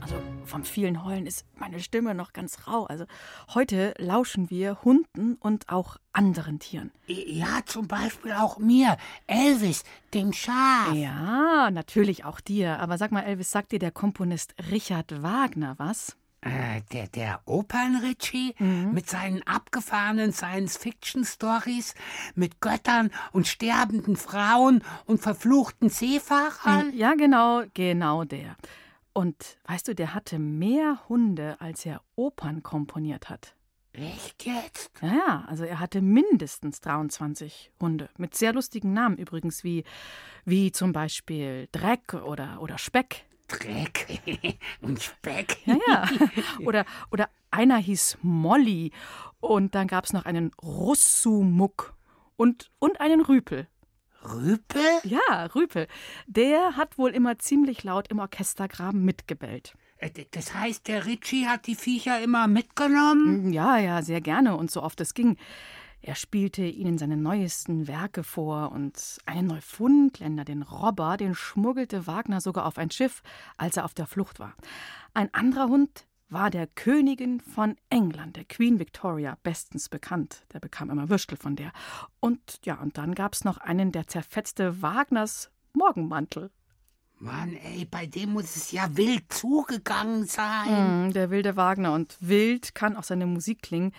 Also 0.00 0.16
vom 0.44 0.64
vielen 0.64 1.04
Heulen 1.04 1.26
ist 1.26 1.46
meine 1.56 1.78
Stimme 1.78 2.14
noch 2.14 2.32
ganz 2.32 2.66
rau. 2.66 2.84
Also 2.86 3.04
heute 3.54 3.94
lauschen 3.98 4.50
wir 4.50 4.82
Hunden 4.82 5.36
und 5.36 5.68
auch 5.68 5.98
anderen 6.12 6.58
Tieren. 6.58 6.90
Ja, 7.06 7.60
zum 7.64 7.86
Beispiel 7.86 8.32
auch 8.32 8.58
mir, 8.58 8.96
Elvis, 9.28 9.84
dem 10.14 10.32
Schaf. 10.32 10.92
Ja, 10.94 11.70
natürlich 11.70 12.24
auch 12.24 12.40
dir. 12.40 12.80
Aber 12.80 12.98
sag 12.98 13.12
mal, 13.12 13.22
Elvis, 13.22 13.52
sagt 13.52 13.70
dir 13.70 13.78
der 13.78 13.92
Komponist 13.92 14.54
Richard 14.70 15.22
Wagner 15.22 15.74
was? 15.78 16.16
Äh, 16.40 16.80
der, 16.92 17.06
der 17.06 17.40
Opern-Ritchie 17.44 18.54
mit 18.92 19.08
seinen 19.10 19.42
abgefahrenen 19.46 20.32
Science-Fiction-Stories, 20.32 21.94
mit 22.34 22.60
Göttern 22.60 23.10
und 23.32 23.46
sterbenden 23.46 24.16
Frauen 24.16 24.82
und 25.04 25.20
verfluchten 25.20 25.90
Seefahrern. 25.90 26.92
Ja, 26.96 27.14
genau, 27.14 27.62
genau 27.74 28.24
der. 28.24 28.56
Und 29.20 29.58
weißt 29.66 29.86
du, 29.86 29.94
der 29.94 30.14
hatte 30.14 30.38
mehr 30.38 30.98
Hunde, 31.10 31.60
als 31.60 31.84
er 31.84 32.00
Opern 32.16 32.62
komponiert 32.62 33.28
hat. 33.28 33.54
Echt 33.92 34.46
jetzt? 34.46 34.90
Ja, 35.02 35.12
ja, 35.12 35.44
also 35.46 35.64
er 35.64 35.78
hatte 35.78 36.00
mindestens 36.00 36.80
23 36.80 37.70
Hunde. 37.78 38.08
Mit 38.16 38.34
sehr 38.34 38.54
lustigen 38.54 38.94
Namen 38.94 39.18
übrigens, 39.18 39.62
wie, 39.62 39.84
wie 40.46 40.72
zum 40.72 40.94
Beispiel 40.94 41.68
Dreck 41.70 42.14
oder, 42.14 42.62
oder 42.62 42.78
Speck. 42.78 43.26
Dreck 43.46 44.22
und 44.80 45.02
Speck. 45.02 45.58
Ja, 45.66 45.76
ja. 45.86 46.08
Oder, 46.64 46.86
oder 47.10 47.28
einer 47.50 47.76
hieß 47.76 48.20
Molly. 48.22 48.90
Und 49.40 49.74
dann 49.74 49.86
gab 49.86 50.06
es 50.06 50.14
noch 50.14 50.24
einen 50.24 50.50
Russumuck 50.62 51.94
und, 52.36 52.70
und 52.78 53.02
einen 53.02 53.20
Rüpel. 53.20 53.68
Rüpel? 54.24 54.82
Ja, 55.04 55.46
Rüpel. 55.54 55.86
Der 56.26 56.76
hat 56.76 56.98
wohl 56.98 57.10
immer 57.10 57.38
ziemlich 57.38 57.84
laut 57.84 58.08
im 58.08 58.18
Orchestergraben 58.18 59.04
mitgebellt. 59.04 59.74
Äh, 59.98 60.10
Das 60.30 60.54
heißt, 60.54 60.88
der 60.88 61.06
Ritchie 61.06 61.46
hat 61.46 61.66
die 61.66 61.74
Viecher 61.74 62.20
immer 62.20 62.46
mitgenommen? 62.46 63.52
Ja, 63.52 63.78
ja, 63.78 64.02
sehr 64.02 64.20
gerne 64.20 64.56
und 64.56 64.70
so 64.70 64.82
oft 64.82 65.00
es 65.00 65.14
ging. 65.14 65.36
Er 66.02 66.14
spielte 66.14 66.62
ihnen 66.62 66.96
seine 66.96 67.18
neuesten 67.18 67.86
Werke 67.86 68.24
vor 68.24 68.72
und 68.72 69.18
einen 69.26 69.48
Neufundländer, 69.48 70.46
den 70.46 70.62
Robber, 70.62 71.18
den 71.18 71.34
schmuggelte 71.34 72.06
Wagner 72.06 72.40
sogar 72.40 72.64
auf 72.64 72.78
ein 72.78 72.90
Schiff, 72.90 73.22
als 73.58 73.76
er 73.76 73.84
auf 73.84 73.92
der 73.92 74.06
Flucht 74.06 74.40
war. 74.40 74.54
Ein 75.12 75.32
anderer 75.34 75.68
Hund 75.68 76.06
war 76.30 76.50
der 76.50 76.66
Königin 76.66 77.40
von 77.40 77.76
England, 77.90 78.36
der 78.36 78.44
Queen 78.44 78.78
Victoria, 78.78 79.36
bestens 79.42 79.88
bekannt. 79.88 80.44
Der 80.52 80.60
bekam 80.60 80.90
immer 80.90 81.08
Würstel 81.08 81.36
von 81.36 81.56
der. 81.56 81.72
Und 82.20 82.60
ja, 82.64 82.76
und 82.76 82.96
dann 82.96 83.14
gab 83.14 83.34
es 83.34 83.44
noch 83.44 83.58
einen, 83.58 83.92
der 83.92 84.06
zerfetzte 84.06 84.80
Wagners 84.80 85.50
Morgenmantel. 85.72 86.50
Mann, 87.18 87.54
ey, 87.54 87.84
bei 87.84 88.06
dem 88.06 88.32
muss 88.32 88.56
es 88.56 88.72
ja 88.72 88.96
wild 88.96 89.30
zugegangen 89.30 90.24
sein. 90.24 91.08
Mm, 91.08 91.12
der 91.12 91.30
wilde 91.30 91.54
Wagner. 91.54 91.92
Und 91.92 92.16
wild 92.20 92.74
kann 92.74 92.96
auch 92.96 93.02
seine 93.02 93.26
Musik 93.26 93.60
klingen. 93.60 93.92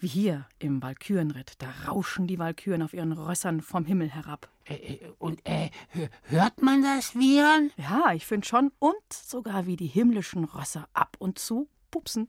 Wie 0.00 0.06
hier 0.06 0.46
im 0.60 0.80
Walkürenritt. 0.80 1.54
Da 1.58 1.70
rauschen 1.88 2.28
die 2.28 2.38
Walküren 2.38 2.82
auf 2.82 2.94
ihren 2.94 3.12
Rössern 3.12 3.60
vom 3.60 3.84
Himmel 3.84 4.08
herab. 4.08 4.48
Äh, 4.64 4.74
äh, 4.74 4.98
und 5.18 5.40
äh, 5.44 5.70
hört 6.22 6.62
man 6.62 6.82
das 6.82 7.16
Wiehern? 7.16 7.72
Ja, 7.76 8.12
ich 8.12 8.24
finde 8.24 8.46
schon. 8.46 8.70
Und 8.78 9.12
sogar 9.12 9.66
wie 9.66 9.76
die 9.76 9.86
himmlischen 9.86 10.44
Rösser 10.44 10.88
ab 10.92 11.16
und 11.18 11.40
zu 11.40 11.68
pupsen. 11.90 12.28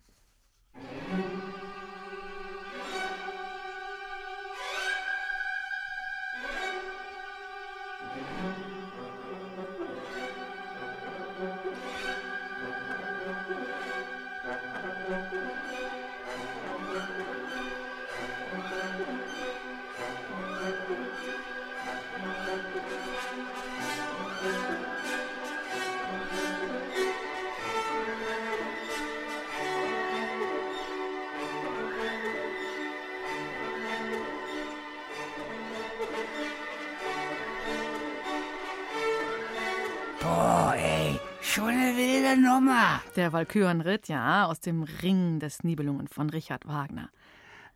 Schon 41.50 41.70
eine 41.70 41.98
wilde 41.98 42.40
Nummer. 42.40 43.02
Der 43.16 43.34
Walkürenritt, 43.34 44.08
ja, 44.08 44.46
aus 44.46 44.60
dem 44.60 44.84
Ring 44.84 45.40
des 45.40 45.64
Nibelungen 45.64 46.08
von 46.08 46.30
Richard 46.30 46.68
Wagner. 46.68 47.10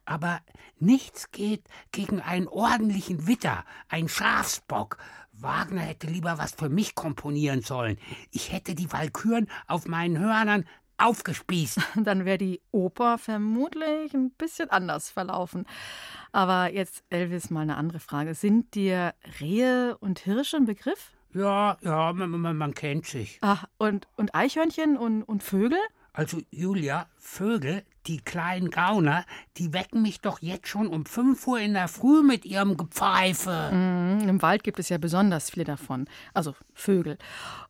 Aber 0.05 0.41
nichts 0.77 1.31
geht 1.31 1.63
gegen 1.91 2.21
einen 2.21 2.47
ordentlichen 2.47 3.25
Witter, 3.25 3.65
einen 3.89 4.09
Schafsbock. 4.09 4.97
Wagner 5.31 5.81
hätte 5.81 6.05
lieber 6.05 6.37
was 6.37 6.51
für 6.51 6.69
mich 6.69 6.93
komponieren 6.93 7.61
sollen. 7.61 7.97
Ich 8.29 8.51
hätte 8.51 8.75
die 8.75 8.91
Walküren 8.91 9.47
auf 9.67 9.87
meinen 9.87 10.19
Hörnern 10.19 10.65
aufgespießt. 10.97 11.79
Dann 12.03 12.25
wäre 12.25 12.37
die 12.37 12.61
Oper 12.71 13.17
vermutlich 13.17 14.13
ein 14.13 14.29
bisschen 14.31 14.69
anders 14.69 15.09
verlaufen. 15.09 15.65
Aber 16.31 16.71
jetzt, 16.71 17.03
Elvis, 17.09 17.49
mal 17.49 17.61
eine 17.61 17.77
andere 17.77 17.99
Frage. 17.99 18.35
Sind 18.35 18.75
dir 18.75 19.15
Rehe 19.39 19.97
und 19.97 20.19
Hirsche 20.19 20.57
ein 20.57 20.65
Begriff? 20.65 21.13
Ja, 21.33 21.77
ja, 21.81 22.13
man, 22.13 22.29
man, 22.29 22.57
man 22.57 22.73
kennt 22.73 23.05
sich. 23.05 23.39
Ach, 23.41 23.65
und, 23.77 24.07
und 24.17 24.35
Eichhörnchen 24.35 24.97
und, 24.97 25.23
und 25.23 25.43
Vögel? 25.43 25.79
Also, 26.15 26.41
Julia, 26.51 27.07
Vögel, 27.17 27.83
die 28.05 28.19
kleinen 28.19 28.69
Gauner, 28.69 29.25
die 29.57 29.73
wecken 29.73 30.03
mich 30.03 30.21
doch 30.21 30.39
jetzt 30.41 30.67
schon 30.67 30.87
um 30.87 31.05
5 31.05 31.47
Uhr 31.47 31.59
in 31.59 31.73
der 31.73 31.87
Früh 31.87 32.21
mit 32.21 32.45
ihrem 32.45 32.77
Gepfeife. 32.77 33.71
Mhm, 33.73 34.29
Im 34.29 34.41
Wald 34.43 34.63
gibt 34.63 34.77
es 34.77 34.89
ja 34.89 34.99
besonders 34.99 35.49
viele 35.49 35.65
davon, 35.65 36.05
also 36.35 36.53
Vögel. 36.75 37.17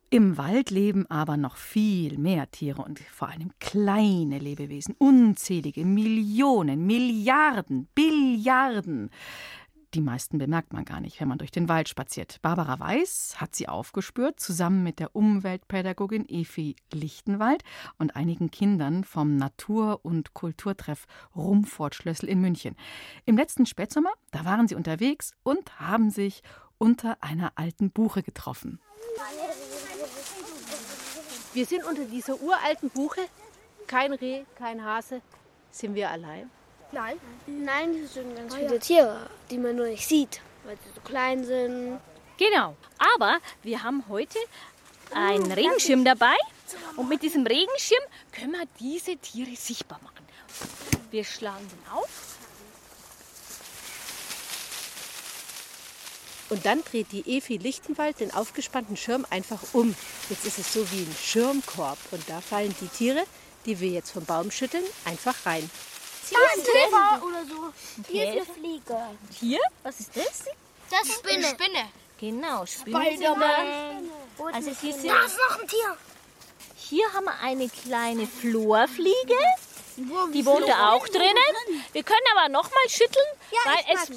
Im 0.10 0.38
Wald 0.38 0.70
leben 0.70 1.10
aber 1.10 1.38
noch 1.38 1.56
viel 1.56 2.20
mehr 2.20 2.52
Tiere 2.52 2.84
und 2.84 3.00
vor 3.00 3.30
allem 3.30 3.52
kleine 3.60 4.40
Lebewesen, 4.40 4.94
unzählige 5.00 5.86
Millionen, 5.86 6.86
Milliarden, 6.86 7.88
Billiarden. 7.96 9.10
Die 9.94 10.02
meisten 10.02 10.40
bemerkt 10.40 10.74
man 10.74 10.86
gar 10.86 11.00
nicht, 11.00 11.20
wenn 11.20 11.28
man 11.28 11.38
durch 11.38 11.52
den 11.52 11.70
Wald 11.70 11.88
spaziert. 11.88 12.42
Barbara 12.42 12.80
Weiß 12.80 13.36
hat 13.38 13.54
sie 13.54 13.68
aufgespürt, 13.68 14.40
zusammen 14.40 14.82
mit 14.82 15.00
der 15.00 15.16
Umweltpädagogin 15.16 16.28
Efi 16.28 16.76
Lichtenwald 16.92 17.64
und 18.00 18.16
einigen 18.16 18.50
Kindern 18.50 19.04
vom 19.04 19.36
Natur- 19.36 20.00
und 20.04 20.34
Kulturtreff 20.34 21.06
Rumfort-Schlössel 21.36 22.28
in 22.28 22.42
München. 22.42 22.76
Im 23.26 23.38
letzten 23.38 23.68
Spätsommer, 23.68 24.10
da 24.32 24.46
waren 24.46 24.68
sie 24.68 24.74
unterwegs 24.74 25.36
und 25.44 25.80
haben 25.80 26.10
sich 26.10 26.42
unter 26.80 27.18
einer 27.22 27.52
alten 27.54 27.92
Buche 27.92 28.24
getroffen. 28.24 28.80
Wir 31.54 31.68
sind 31.68 31.84
unter 31.84 32.06
dieser 32.06 32.42
uralten 32.42 32.90
Buche. 32.90 33.22
Kein 33.86 34.14
Reh, 34.14 34.44
kein 34.56 34.84
Hase. 34.84 35.22
Sind 35.70 35.94
wir 35.94 36.10
allein? 36.10 36.50
Nein. 36.94 37.20
Nein, 37.48 37.94
hier 37.94 38.08
sind 38.08 38.36
ganz 38.36 38.56
viele 38.56 38.80
Tiere, 38.80 39.30
die 39.50 39.58
man 39.58 39.76
nur 39.76 39.88
nicht 39.88 40.08
sieht, 40.08 40.42
weil 40.64 40.78
sie 40.78 40.90
so 40.94 41.02
klein 41.02 41.44
sind. 41.44 42.00
Genau. 42.38 42.76
Aber 43.16 43.40
wir 43.64 43.82
haben 43.82 44.04
heute 44.10 44.38
einen 45.14 45.52
Regenschirm 45.52 46.06
dabei. 46.06 46.36
Und 46.96 47.10
mit 47.10 47.22
diesem 47.22 47.46
Regenschirm 47.46 48.04
können 48.32 48.52
wir 48.52 48.66
diese 48.80 49.18
Tiere 49.18 49.56
sichtbar 49.56 50.00
machen. 50.04 50.26
Wir 51.12 51.24
schlagen 51.24 51.68
den 51.68 51.92
auf. 51.92 52.10
Und 56.50 56.66
dann 56.66 56.84
dreht 56.84 57.12
die 57.12 57.38
Efi 57.38 57.58
Lichtenwald 57.58 58.20
den 58.20 58.34
aufgespannten 58.34 58.98
Schirm 58.98 59.26
einfach 59.32 59.60
um. 59.74 59.96
Jetzt 60.30 60.46
ist 60.46 60.60
es 60.60 60.74
so 60.74 60.92
wie 60.92 61.02
ein 61.02 61.16
Schirmkorb. 61.20 61.98
Und 62.12 62.30
da 62.30 62.42
fallen 62.42 62.76
die 62.82 62.88
Tiere, 62.88 63.24
die 63.66 63.80
wir 63.80 63.90
jetzt 63.90 64.12
vom 64.12 64.26
Baum 64.26 64.52
schütteln, 64.52 64.84
einfach 65.06 65.46
rein. 65.46 65.70
Da 66.34 66.40
ist 66.56 66.68
ein 66.68 66.74
Käfer 66.74 67.26
oder 67.26 67.46
so. 67.46 67.74
Hier 68.12 68.34
ist 68.42 68.50
eine 68.50 68.60
Fliege. 68.60 68.98
Hier? 69.40 69.60
Was 69.84 70.00
ist 70.00 70.16
das? 70.16 70.46
Das 70.90 71.04
ist 71.08 71.20
Spinne. 71.20 71.48
Spinne. 71.48 71.90
Genau, 72.20 72.66
da. 72.66 73.92
Also 74.54 74.72
hier, 74.82 74.94
sind, 74.94 75.10
Da 75.10 75.26
ist 75.26 75.38
noch 75.38 75.60
ein 75.60 75.68
Tier. 75.68 75.98
hier 76.76 77.14
haben 77.14 77.26
wir 77.26 77.40
eine 77.42 77.70
kleine 77.70 78.28
Florfliege. 78.28 79.38
Die 79.98 80.46
wohnt 80.46 80.68
da 80.68 80.94
auch 80.94 81.08
drinnen. 81.08 81.84
Wir 81.92 82.04
können 82.04 82.26
aber 82.36 82.50
noch 82.50 82.70
mal 82.72 82.90
schütteln, 82.90 83.26
weil 83.66 83.96
es 83.96 84.10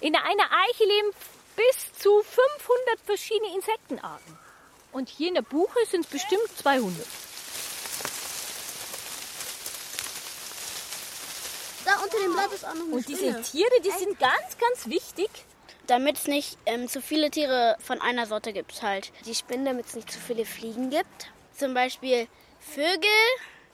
in 0.00 0.16
einer 0.16 0.44
Eiche 0.44 0.84
leben 0.84 1.10
bis 1.56 2.00
zu 2.00 2.22
500 2.22 3.00
verschiedene 3.04 3.54
Insektenarten. 3.54 4.38
Und 4.92 5.08
hier 5.08 5.28
in 5.28 5.34
der 5.34 5.42
Buche 5.42 5.78
sind 5.90 6.04
es 6.04 6.10
bestimmt 6.10 6.48
200. 6.62 7.06
Da 11.84 11.96
unter 12.02 12.18
dem 12.18 12.32
Blatt 12.32 12.52
ist 12.52 12.64
auch 12.64 12.74
noch 12.74 12.84
eine 12.84 12.94
Und 12.94 13.08
diese 13.08 13.40
Tiere, 13.42 13.70
die 13.84 13.90
sind 13.90 14.18
ganz, 14.18 14.58
ganz 14.58 14.86
wichtig. 14.86 15.30
Damit 15.88 16.16
es 16.16 16.26
nicht 16.28 16.58
ähm, 16.66 16.88
zu 16.88 17.02
viele 17.02 17.30
Tiere 17.30 17.76
von 17.80 18.00
einer 18.00 18.26
Sorte 18.26 18.52
gibt 18.52 18.82
halt. 18.82 19.12
Die 19.26 19.34
Spinnen, 19.34 19.64
damit 19.64 19.86
es 19.86 19.94
nicht 19.94 20.12
zu 20.12 20.20
viele 20.20 20.44
Fliegen 20.44 20.90
gibt. 20.90 21.28
Zum 21.56 21.74
Beispiel 21.74 22.28
Vögel 22.60 23.10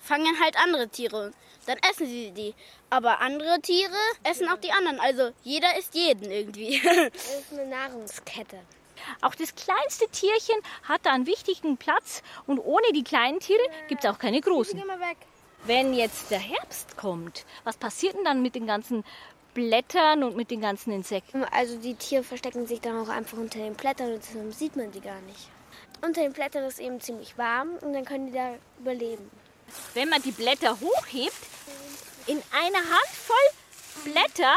fangen 0.00 0.40
halt 0.40 0.56
andere 0.56 0.88
Tiere. 0.88 1.32
Dann 1.66 1.76
essen 1.90 2.06
sie 2.06 2.30
die. 2.30 2.54
Aber 2.88 3.20
andere 3.20 3.60
Tiere 3.60 3.92
essen 4.24 4.48
auch 4.48 4.56
die 4.56 4.72
anderen. 4.72 4.98
Also 5.00 5.32
jeder 5.44 5.76
isst 5.78 5.94
jeden 5.94 6.30
irgendwie. 6.30 6.80
Das 7.12 7.40
ist 7.40 7.52
eine 7.52 7.66
Nahrungskette. 7.66 8.58
Auch 9.20 9.34
das 9.34 9.54
kleinste 9.54 10.08
Tierchen 10.08 10.56
hat 10.84 11.04
da 11.04 11.12
einen 11.12 11.26
wichtigen 11.26 11.76
Platz. 11.76 12.22
Und 12.46 12.58
ohne 12.58 12.90
die 12.94 13.04
kleinen 13.04 13.38
Tiere 13.40 13.62
gibt 13.88 14.02
es 14.02 14.10
auch 14.10 14.18
keine 14.18 14.40
großen. 14.40 14.78
Geh 14.78 14.86
mal 14.86 14.98
weg. 14.98 15.18
Wenn 15.64 15.94
jetzt 15.94 16.30
der 16.30 16.38
Herbst 16.38 16.96
kommt, 16.96 17.44
was 17.64 17.76
passiert 17.76 18.14
denn 18.14 18.24
dann 18.24 18.42
mit 18.42 18.54
den 18.54 18.66
ganzen 18.66 19.04
Blättern 19.54 20.22
und 20.22 20.36
mit 20.36 20.50
den 20.50 20.60
ganzen 20.60 20.92
Insekten? 20.92 21.44
Also 21.44 21.76
die 21.76 21.94
Tiere 21.94 22.22
verstecken 22.22 22.66
sich 22.66 22.80
dann 22.80 22.98
auch 22.98 23.08
einfach 23.08 23.38
unter 23.38 23.58
den 23.58 23.74
Blättern 23.74 24.14
und 24.14 24.22
deshalb 24.22 24.54
sieht 24.54 24.76
man 24.76 24.90
die 24.92 25.00
gar 25.00 25.20
nicht. 25.22 25.48
Unter 26.00 26.22
den 26.22 26.32
Blättern 26.32 26.64
ist 26.64 26.78
eben 26.78 27.00
ziemlich 27.00 27.36
warm 27.36 27.70
und 27.80 27.92
dann 27.92 28.04
können 28.04 28.26
die 28.26 28.32
da 28.32 28.54
überleben. 28.78 29.30
Wenn 29.94 30.08
man 30.08 30.22
die 30.22 30.30
Blätter 30.30 30.78
hochhebt, 30.80 31.36
in 32.26 32.40
einer 32.52 32.78
Handvoll 32.78 33.36
Blätter 34.04 34.54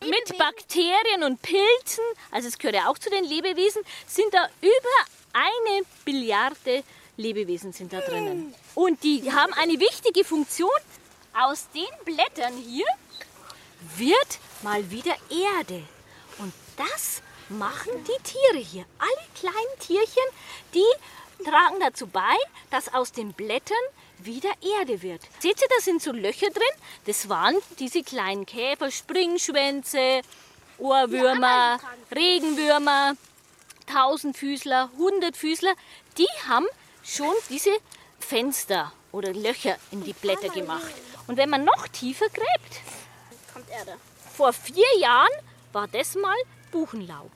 mit 0.00 0.38
Bakterien 0.38 1.24
und 1.24 1.42
Pilzen, 1.42 2.04
also 2.30 2.48
es 2.48 2.58
gehört 2.58 2.76
ja 2.76 2.88
auch 2.88 2.98
zu 2.98 3.10
den 3.10 3.24
Lebewesen, 3.24 3.82
sind 4.06 4.32
da 4.32 4.48
über 4.60 5.32
eine 5.32 5.84
Billiarde 6.04 6.84
Lebewesen 7.16 7.72
sind 7.72 7.92
da 7.92 8.00
drinnen. 8.00 8.54
Und 8.74 9.02
die 9.02 9.32
haben 9.32 9.52
eine 9.54 9.78
wichtige 9.78 10.24
Funktion. 10.24 10.70
Aus 11.32 11.66
den 11.74 11.86
Blättern 12.04 12.56
hier 12.56 12.86
wird 13.96 14.38
mal 14.62 14.90
wieder 14.90 15.14
Erde. 15.30 15.82
Und 16.38 16.52
das 16.76 17.22
machen 17.48 17.92
die 18.04 18.22
Tiere 18.22 18.64
hier. 18.64 18.84
Alle 18.98 19.26
kleinen 19.34 19.78
Tierchen, 19.80 20.22
die 20.74 21.44
tragen 21.44 21.80
dazu 21.80 22.06
bei, 22.06 22.34
dass 22.70 22.92
aus 22.92 23.12
den 23.12 23.32
Blättern 23.32 23.76
wieder 24.18 24.50
Erde 24.78 25.02
wird. 25.02 25.22
Seht 25.40 25.60
ihr, 25.60 25.68
da 25.68 25.82
sind 25.82 26.02
so 26.02 26.12
Löcher 26.12 26.50
drin. 26.50 26.62
Das 27.06 27.28
waren 27.28 27.56
diese 27.78 28.02
kleinen 28.02 28.46
Käfer, 28.46 28.90
Springschwänze, 28.90 30.22
Ohrwürmer, 30.78 31.78
Regenwürmer, 32.14 33.16
Tausendfüßler, 33.86 34.90
Hundertfüßler. 34.96 35.74
Die 36.16 36.28
haben 36.48 36.66
schon 37.04 37.34
diese 37.48 37.70
Fenster 38.18 38.92
oder 39.12 39.32
Löcher 39.32 39.76
in 39.90 40.02
die 40.02 40.12
Blätter 40.12 40.48
gemacht. 40.48 40.92
Und 41.26 41.36
wenn 41.36 41.50
man 41.50 41.64
noch 41.64 41.88
tiefer 41.88 42.26
gräbt, 42.28 42.80
Kommt 43.52 43.70
Erde. 43.70 43.96
vor 44.36 44.52
vier 44.52 44.98
Jahren 44.98 45.30
war 45.72 45.88
das 45.88 46.14
mal 46.14 46.36
Buchenlaub. 46.72 47.30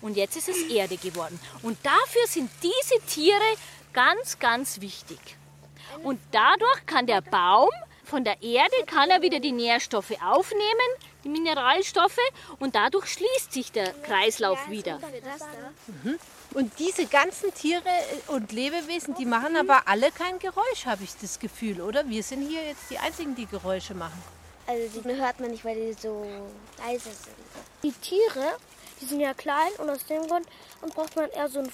Und 0.00 0.16
jetzt 0.16 0.36
ist 0.36 0.48
es 0.48 0.62
Erde 0.62 0.96
geworden. 0.96 1.38
Und 1.62 1.78
dafür 1.84 2.26
sind 2.26 2.50
diese 2.62 3.00
Tiere 3.06 3.56
ganz, 3.92 4.38
ganz 4.38 4.80
wichtig. 4.80 5.18
Und 6.02 6.18
dadurch 6.32 6.86
kann 6.86 7.06
der 7.06 7.20
Baum 7.20 7.70
von 8.04 8.24
der 8.24 8.42
Erde 8.42 8.74
kann 8.86 9.10
er 9.10 9.22
wieder 9.22 9.40
die 9.40 9.52
Nährstoffe 9.52 10.12
aufnehmen, 10.22 10.88
die 11.24 11.28
Mineralstoffe, 11.28 12.18
und 12.58 12.74
dadurch 12.74 13.06
schließt 13.06 13.52
sich 13.52 13.72
der 13.72 13.92
Kreislauf 13.92 14.68
wieder. 14.68 15.00
Und 16.54 16.78
diese 16.78 17.06
ganzen 17.06 17.54
Tiere 17.54 17.82
und 18.28 18.52
Lebewesen, 18.52 19.14
die 19.14 19.24
machen 19.24 19.56
aber 19.56 19.88
alle 19.88 20.10
kein 20.12 20.38
Geräusch, 20.38 20.84
habe 20.86 21.04
ich 21.04 21.10
das 21.20 21.38
Gefühl, 21.38 21.80
oder? 21.80 22.06
Wir 22.08 22.22
sind 22.22 22.46
hier 22.46 22.62
jetzt 22.64 22.90
die 22.90 22.98
Einzigen, 22.98 23.34
die 23.34 23.46
Geräusche 23.46 23.94
machen. 23.94 24.22
Also 24.66 25.00
die 25.00 25.08
hört 25.16 25.40
man 25.40 25.50
nicht, 25.50 25.64
weil 25.64 25.74
die 25.74 25.92
so 25.94 26.26
leise 26.78 27.04
sind. 27.10 27.36
Die 27.82 27.92
Tiere, 27.92 28.56
die 29.00 29.06
sind 29.06 29.20
ja 29.20 29.34
klein 29.34 29.70
und 29.78 29.90
aus 29.90 30.04
dem 30.06 30.26
Grund 30.26 30.46
braucht 30.94 31.16
man 31.16 31.28
eher 31.30 31.48
so 31.48 31.60
einen, 31.60 31.72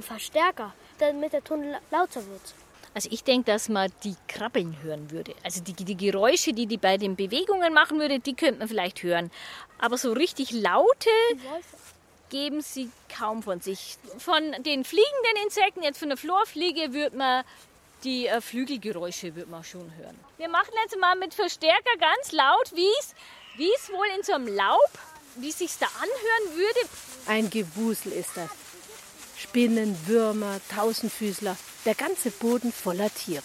Verstärker, 0.00 0.72
damit 0.98 1.34
der 1.34 1.44
Ton 1.44 1.62
la- 1.70 1.80
lauter 1.90 2.24
wird. 2.26 2.54
Also 2.94 3.08
ich 3.10 3.24
denke, 3.24 3.50
dass 3.50 3.68
man 3.68 3.90
die 4.04 4.16
Krabbeln 4.28 4.76
hören 4.82 5.10
würde. 5.10 5.34
Also 5.42 5.62
die, 5.62 5.72
die 5.72 5.96
Geräusche, 5.96 6.52
die 6.52 6.66
die 6.66 6.76
bei 6.76 6.98
den 6.98 7.16
Bewegungen 7.16 7.72
machen 7.72 7.98
würde, 7.98 8.18
die 8.18 8.34
könnte 8.34 8.58
man 8.58 8.68
vielleicht 8.68 9.02
hören. 9.02 9.30
Aber 9.78 9.96
so 9.96 10.12
richtig 10.12 10.50
laute 10.52 11.10
geben 12.30 12.60
sie 12.60 12.90
kaum 13.14 13.42
von 13.42 13.60
sich. 13.60 13.96
Von 14.18 14.52
den 14.62 14.84
fliegenden 14.84 15.44
Insekten, 15.44 15.82
jetzt 15.82 15.98
von 15.98 16.08
der 16.08 16.18
Florfliege, 16.18 16.92
würde 16.92 17.16
man 17.16 17.44
die 18.04 18.26
äh, 18.26 18.40
Flügelgeräusche 18.40 19.34
würde 19.36 19.50
man 19.50 19.64
schon 19.64 19.94
hören. 19.96 20.18
Wir 20.36 20.48
machen 20.48 20.72
jetzt 20.82 20.98
mal 20.98 21.16
mit 21.16 21.34
Verstärker 21.34 21.96
ganz 22.00 22.32
laut, 22.32 22.72
wie 22.74 23.68
es 23.74 23.92
wohl 23.92 24.06
in 24.16 24.24
so 24.24 24.32
einem 24.32 24.48
Laub, 24.48 24.90
wie 25.36 25.50
es 25.50 25.58
sich 25.58 25.70
da 25.78 25.86
anhören 25.86 26.58
würde. 26.58 26.80
Ein 27.26 27.50
Gewusel 27.50 28.12
ist 28.12 28.30
das. 28.34 28.50
Spinnen, 29.52 29.94
Würmer, 30.06 30.60
Tausendfüßler, 30.74 31.58
der 31.84 31.94
ganze 31.94 32.30
Boden 32.30 32.72
voller 32.72 33.12
Tiere. 33.12 33.42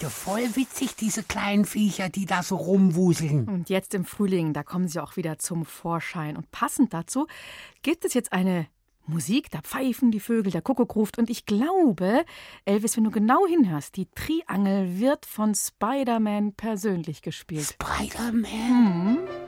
Das 0.00 0.12
voll 0.14 0.56
witzig, 0.56 0.96
diese 0.96 1.22
kleinen 1.22 1.66
Viecher, 1.66 2.08
die 2.08 2.24
da 2.24 2.42
so 2.42 2.56
rumwuseln. 2.56 3.46
Und 3.46 3.68
jetzt 3.68 3.92
im 3.92 4.06
Frühling, 4.06 4.54
da 4.54 4.62
kommen 4.62 4.88
sie 4.88 5.02
auch 5.02 5.18
wieder 5.18 5.38
zum 5.38 5.66
Vorschein. 5.66 6.34
Und 6.34 6.50
passend 6.50 6.94
dazu 6.94 7.26
gibt 7.82 8.06
es 8.06 8.14
jetzt 8.14 8.32
eine 8.32 8.66
Musik, 9.06 9.50
da 9.50 9.60
pfeifen 9.60 10.10
die 10.10 10.20
Vögel, 10.20 10.50
der 10.50 10.62
Kuckuck 10.62 10.96
ruft. 10.96 11.18
Und 11.18 11.28
ich 11.28 11.44
glaube, 11.44 12.24
Elvis, 12.64 12.96
wenn 12.96 13.04
du 13.04 13.10
genau 13.10 13.46
hinhörst, 13.46 13.96
die 13.96 14.08
Triangel 14.14 14.98
wird 14.98 15.26
von 15.26 15.54
Spider-Man 15.54 16.54
persönlich 16.54 17.20
gespielt. 17.20 17.76
Spider-Man? 17.82 19.18
Musik 19.18 19.45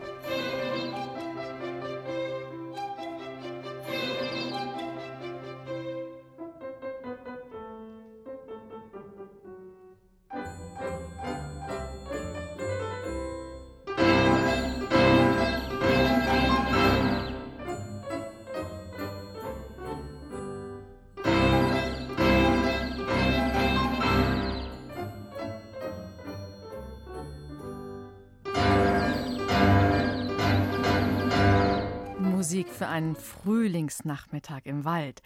einen 32.99 33.15
Frühlingsnachmittag 33.15 34.63
im 34.65 34.85
Wald. 34.85 35.23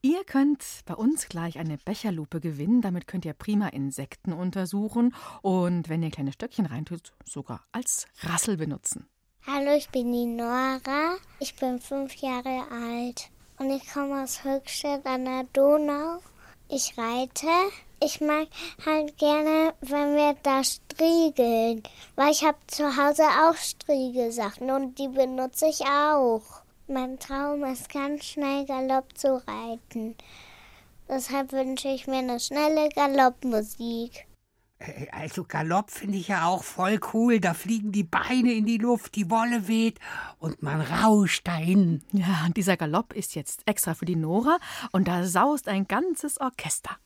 Ihr 0.00 0.24
könnt 0.24 0.64
bei 0.86 0.94
uns 0.94 1.28
gleich 1.28 1.58
eine 1.58 1.76
Becherlupe 1.76 2.40
gewinnen. 2.40 2.80
Damit 2.80 3.06
könnt 3.06 3.26
ihr 3.26 3.34
prima 3.34 3.68
Insekten 3.68 4.32
untersuchen 4.32 5.14
und 5.42 5.90
wenn 5.90 6.02
ihr 6.02 6.10
kleine 6.10 6.32
Stöckchen 6.32 6.64
reintut, 6.64 7.12
sogar 7.26 7.62
als 7.72 8.06
Rassel 8.22 8.56
benutzen. 8.56 9.06
Hallo, 9.46 9.76
ich 9.76 9.90
bin 9.90 10.10
die 10.12 10.24
Nora. 10.24 11.16
Ich 11.40 11.54
bin 11.56 11.78
fünf 11.78 12.14
Jahre 12.16 12.64
alt 12.70 13.28
und 13.58 13.70
ich 13.70 13.92
komme 13.92 14.22
aus 14.22 14.42
Höchstadt 14.42 15.04
an 15.04 15.26
der 15.26 15.44
Donau. 15.52 16.20
Ich 16.70 16.96
reite. 16.96 17.48
Ich 18.02 18.22
mag 18.22 18.48
halt 18.86 19.18
gerne, 19.18 19.74
wenn 19.82 20.16
wir 20.16 20.34
da 20.42 20.64
striegeln, 20.64 21.82
weil 22.16 22.30
ich 22.30 22.44
habe 22.44 22.56
zu 22.66 22.96
Hause 22.96 23.24
auch 23.24 23.56
Striegelsachen 23.56 24.70
und 24.70 24.98
die 24.98 25.08
benutze 25.08 25.66
ich 25.66 25.82
auch. 25.84 26.59
Mein 26.92 27.20
Traum 27.20 27.62
ist 27.62 27.88
ganz 27.92 28.24
schnell 28.24 28.66
Galopp 28.66 29.16
zu 29.16 29.40
reiten. 29.46 30.16
Deshalb 31.08 31.52
wünsche 31.52 31.86
ich 31.86 32.08
mir 32.08 32.18
eine 32.18 32.40
schnelle 32.40 32.88
Galoppmusik. 32.88 34.26
Äh, 34.80 35.06
Also 35.12 35.44
Galopp 35.44 35.92
finde 35.92 36.18
ich 36.18 36.26
ja 36.26 36.46
auch 36.46 36.64
voll 36.64 36.98
cool. 37.12 37.38
Da 37.38 37.54
fliegen 37.54 37.92
die 37.92 38.02
Beine 38.02 38.52
in 38.54 38.66
die 38.66 38.78
Luft, 38.78 39.14
die 39.14 39.30
Wolle 39.30 39.68
weht 39.68 40.00
und 40.40 40.64
man 40.64 40.80
rauscht 40.80 41.46
dahin. 41.46 42.02
Ja, 42.10 42.44
und 42.44 42.56
dieser 42.56 42.76
Galopp 42.76 43.12
ist 43.12 43.36
jetzt 43.36 43.68
extra 43.68 43.94
für 43.94 44.04
die 44.04 44.16
Nora 44.16 44.58
und 44.90 45.06
da 45.06 45.24
saust 45.24 45.68
ein 45.68 45.86
ganzes 45.86 46.40
Orchester. 46.40 46.96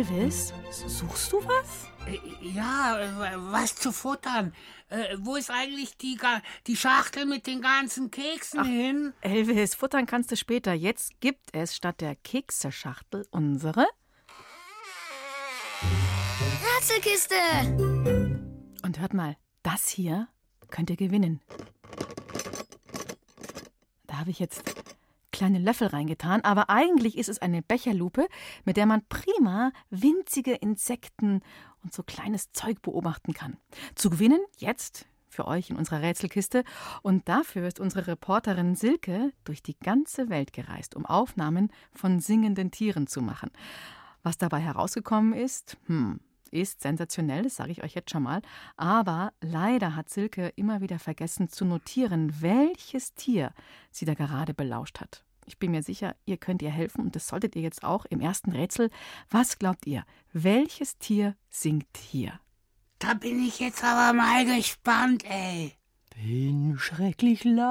Elvis, 0.00 0.54
suchst 0.70 1.30
du 1.30 1.44
was? 1.44 1.86
Äh, 2.06 2.16
Ja, 2.40 2.98
äh, 2.98 3.36
was 3.52 3.74
zu 3.74 3.92
futtern. 3.92 4.54
Äh, 4.88 5.18
wo 5.18 5.36
ist 5.36 5.50
eigentlich 5.50 5.98
die, 5.98 6.18
die 6.66 6.76
Schachtel 6.76 7.26
mit 7.26 7.46
den 7.46 7.60
ganzen 7.60 8.10
Keksen 8.10 8.64
hin? 8.64 9.12
Elvis, 9.20 9.74
futtern 9.74 10.06
kannst 10.06 10.32
du 10.32 10.38
später. 10.38 10.72
Jetzt 10.72 11.20
gibt 11.20 11.54
es 11.54 11.76
statt 11.76 12.00
der 12.00 12.16
Kekseschachtel 12.16 13.26
unsere. 13.30 13.86
Ratzelkiste! 16.76 17.34
Und 18.82 19.00
hört 19.00 19.12
mal, 19.12 19.36
das 19.62 19.88
hier 19.88 20.28
könnt 20.70 20.88
ihr 20.88 20.96
gewinnen. 20.96 21.42
Da 24.06 24.16
habe 24.20 24.30
ich 24.30 24.38
jetzt 24.38 24.62
kleine 25.40 25.58
Löffel 25.58 25.88
reingetan, 25.88 26.42
aber 26.42 26.68
eigentlich 26.68 27.16
ist 27.16 27.30
es 27.30 27.38
eine 27.38 27.62
Becherlupe, 27.62 28.28
mit 28.66 28.76
der 28.76 28.84
man 28.84 29.00
prima 29.08 29.72
winzige 29.88 30.52
Insekten 30.52 31.40
und 31.82 31.94
so 31.94 32.02
kleines 32.02 32.52
Zeug 32.52 32.82
beobachten 32.82 33.32
kann. 33.32 33.56
Zu 33.94 34.10
gewinnen 34.10 34.42
jetzt 34.58 35.06
für 35.30 35.46
euch 35.46 35.70
in 35.70 35.76
unserer 35.76 36.02
Rätselkiste 36.02 36.62
und 37.00 37.26
dafür 37.26 37.66
ist 37.66 37.80
unsere 37.80 38.06
Reporterin 38.06 38.74
Silke 38.74 39.32
durch 39.44 39.62
die 39.62 39.78
ganze 39.78 40.28
Welt 40.28 40.52
gereist, 40.52 40.94
um 40.94 41.06
Aufnahmen 41.06 41.72
von 41.94 42.20
singenden 42.20 42.70
Tieren 42.70 43.06
zu 43.06 43.22
machen. 43.22 43.50
Was 44.22 44.36
dabei 44.36 44.60
herausgekommen 44.60 45.32
ist, 45.32 45.78
hm, 45.86 46.20
ist 46.50 46.82
sensationell, 46.82 47.44
das 47.44 47.56
sage 47.56 47.72
ich 47.72 47.82
euch 47.82 47.94
jetzt 47.94 48.10
schon 48.10 48.24
mal. 48.24 48.42
Aber 48.76 49.32
leider 49.40 49.96
hat 49.96 50.10
Silke 50.10 50.52
immer 50.56 50.82
wieder 50.82 50.98
vergessen 50.98 51.48
zu 51.48 51.64
notieren, 51.64 52.42
welches 52.42 53.14
Tier 53.14 53.54
sie 53.90 54.04
da 54.04 54.12
gerade 54.12 54.52
belauscht 54.52 55.00
hat. 55.00 55.24
Ich 55.50 55.58
bin 55.58 55.72
mir 55.72 55.82
sicher, 55.82 56.14
ihr 56.26 56.36
könnt 56.36 56.62
ihr 56.62 56.70
helfen 56.70 57.00
und 57.00 57.16
das 57.16 57.26
solltet 57.26 57.56
ihr 57.56 57.62
jetzt 57.62 57.82
auch 57.82 58.04
im 58.04 58.20
ersten 58.20 58.52
Rätsel. 58.52 58.88
Was 59.30 59.58
glaubt 59.58 59.84
ihr? 59.84 60.04
Welches 60.32 60.96
Tier 60.98 61.34
singt 61.48 61.88
hier? 61.96 62.38
Da 63.00 63.14
bin 63.14 63.44
ich 63.44 63.58
jetzt 63.58 63.82
aber 63.82 64.16
mal 64.16 64.44
gespannt, 64.44 65.24
ey. 65.24 65.72
Bin 66.14 66.78
schrecklich 66.78 67.42
leise, 67.42 67.64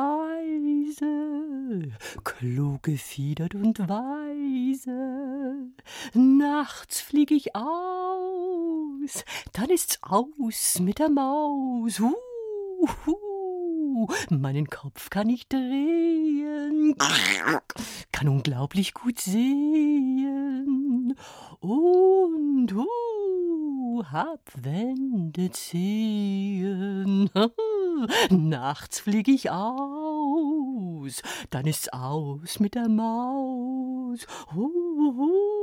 klug 2.25 2.83
gefiedert 2.83 3.55
und 3.55 3.79
weise. 3.87 5.71
Nachts 6.13 6.99
flieg 6.99 7.31
ich 7.31 7.55
aus, 7.55 9.23
dann 9.53 9.69
ist's 9.69 9.99
aus 10.01 10.81
mit 10.81 10.99
der 10.99 11.09
Maus. 11.09 12.01
Huhu, 12.01 14.07
meinen 14.29 14.67
Kopf 14.67 15.09
kann 15.09 15.29
ich 15.29 15.47
drehen, 15.47 16.48
kann 18.11 18.27
unglaublich 18.27 18.93
gut 18.93 19.19
sehen. 19.19 21.15
und 21.59 22.73
hu, 22.73 24.03
hab 24.11 24.41
Wände 24.55 25.51
ziehen. 25.51 27.29
Nachts 28.29 28.99
flieg 29.01 29.27
ich 29.27 29.51
aus, 29.51 31.21
dann 31.49 31.65
ist's 31.65 31.89
aus 31.89 32.59
mit 32.59 32.75
der 32.75 32.89
Maus. 32.89 34.25
Hu, 34.53 34.71
hu. 35.17 35.59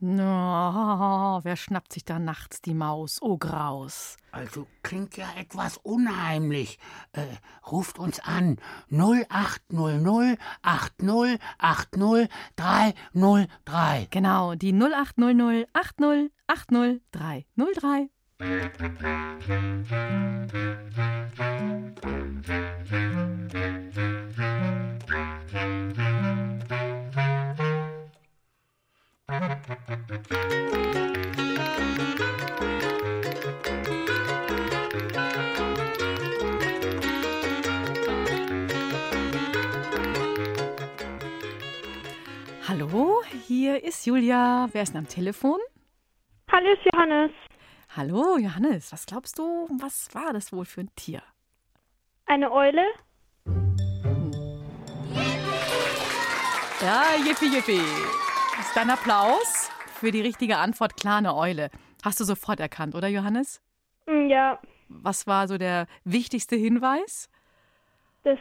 Na, 0.00 1.40
wer 1.42 1.56
schnappt 1.56 1.92
sich 1.92 2.04
da 2.04 2.20
nachts 2.20 2.60
die 2.60 2.74
Maus? 2.74 3.18
Oh, 3.20 3.36
Graus. 3.36 4.16
Also 4.30 4.68
klingt 4.84 5.16
ja 5.16 5.26
etwas 5.36 5.76
unheimlich. 5.78 6.78
Äh, 7.12 7.26
ruft 7.70 7.98
uns 7.98 8.20
an. 8.20 8.58
0800 8.90 10.38
80 10.62 11.40
80 11.58 12.28
303. 12.54 14.06
Genau, 14.10 14.54
die 14.54 14.72
0800 14.72 15.68
80 15.72 16.30
80 16.46 17.02
303. 17.10 18.08
Hallo, 29.30 29.62
hier 43.46 43.84
ist 43.84 44.06
Julia. 44.06 44.66
Wer 44.72 44.82
ist 44.82 44.94
denn 44.94 45.00
am 45.00 45.08
Telefon? 45.08 45.58
Hallo, 46.50 46.72
ist 46.72 46.80
Johannes. 46.90 47.30
Hallo, 47.94 48.38
Johannes. 48.38 48.90
Was 48.92 49.04
glaubst 49.04 49.38
du, 49.38 49.68
was 49.78 50.08
war 50.14 50.32
das 50.32 50.54
wohl 50.54 50.64
für 50.64 50.80
ein 50.80 50.90
Tier? 50.96 51.22
Eine 52.24 52.50
Eule? 52.50 52.86
Ja, 56.80 57.04
yippie, 57.22 57.54
yippie. 57.54 58.27
Dein 58.78 58.90
Applaus 58.90 59.72
für 59.94 60.12
die 60.12 60.20
richtige 60.20 60.56
Antwort 60.58 60.96
klar 60.96 61.18
eine 61.18 61.34
Eule. 61.34 61.68
Hast 62.04 62.20
du 62.20 62.24
sofort 62.24 62.60
erkannt, 62.60 62.94
oder 62.94 63.08
Johannes? 63.08 63.60
Mm, 64.06 64.28
Ja, 64.28 64.60
Was 64.88 65.26
war 65.26 65.48
so 65.48 65.58
der 65.58 65.88
wichtigste 66.04 66.54
Hinweis? 66.54 67.28
das 68.22 68.38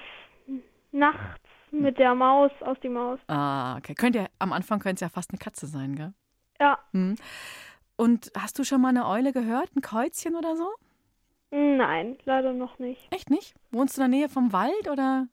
nachts 0.92 1.42
mit 1.72 1.98
der 1.98 2.14
Maus 2.14 2.52
aus 2.62 2.78
die 2.84 2.90
Maus. 2.90 3.18
Ah, 3.26 3.78
okay. 3.78 3.96
Könnt 3.96 4.16
ihr, 4.16 4.28
am 4.38 4.54
Anfang 4.54 4.78
könnte 4.78 4.98
es 4.98 5.02
ja 5.02 5.10
fast 5.10 5.32
eine 5.32 5.40
Katze 5.40 5.66
sein, 5.66 5.96
gell? 5.96 6.14
Ja, 6.60 6.78
Hm. 6.92 7.16
Und 7.96 8.32
hast 8.38 8.60
du 8.60 8.64
schon 8.64 8.80
mal 8.80 8.90
eine 8.90 9.08
Eule 9.08 9.34
gehört? 9.34 9.76
Ein 9.76 9.82
Käuzchen 9.82 10.36
oder 10.36 10.56
so? 10.56 10.70
nein, 11.50 12.16
leider 12.26 12.54
noch 12.54 12.78
nicht. 12.78 13.08
Echt 13.12 13.32
nicht? 13.32 13.56
Wohnst 13.72 13.98
du 13.98 14.04
in 14.04 14.12
der 14.12 14.20
Nähe 14.20 14.30
vom 14.30 14.54
Wald 14.54 14.88
oder? 14.88 15.30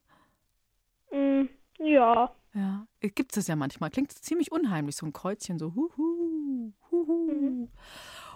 Mm, 1.12 1.50
Ja, 1.78 2.30
Ja. 2.54 2.86
Gibt 3.00 3.36
es 3.36 3.46
ja 3.48 3.56
manchmal. 3.56 3.90
Klingt 3.90 4.12
ziemlich 4.12 4.52
unheimlich, 4.52 4.96
so 4.96 5.06
ein 5.06 5.12
Kreuzchen, 5.12 5.58
so 5.58 5.74
huhu, 5.74 6.72
huhu. 6.90 7.68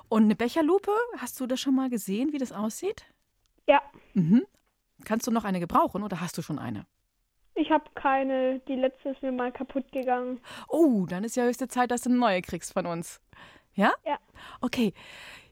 Und 0.08 0.22
eine 0.24 0.34
Becherlupe, 0.36 0.92
hast 1.18 1.38
du 1.40 1.46
das 1.46 1.60
schon 1.60 1.74
mal 1.74 1.88
gesehen, 1.90 2.32
wie 2.32 2.38
das 2.38 2.52
aussieht? 2.52 3.04
ja. 3.68 3.82
Mhm. 4.14 4.44
Kannst 5.04 5.26
du 5.26 5.30
noch 5.30 5.44
eine 5.44 5.60
gebrauchen 5.60 6.02
oder 6.02 6.20
hast 6.20 6.36
du 6.38 6.42
schon 6.42 6.58
eine? 6.58 6.86
Ich 7.54 7.70
habe 7.70 7.84
keine, 7.94 8.60
die 8.60 8.74
letzte 8.74 9.10
ist 9.10 9.22
mir 9.22 9.32
mal 9.32 9.52
kaputt 9.52 9.90
gegangen. 9.92 10.40
Oh, 10.68 11.06
dann 11.06 11.24
ist 11.24 11.36
ja 11.36 11.44
höchste 11.44 11.68
Zeit, 11.68 11.90
dass 11.90 12.02
du 12.02 12.10
eine 12.10 12.18
neue 12.18 12.42
kriegst 12.42 12.72
von 12.72 12.86
uns. 12.86 13.20
Ja? 13.74 13.92
Ja. 14.04 14.18
Okay. 14.60 14.92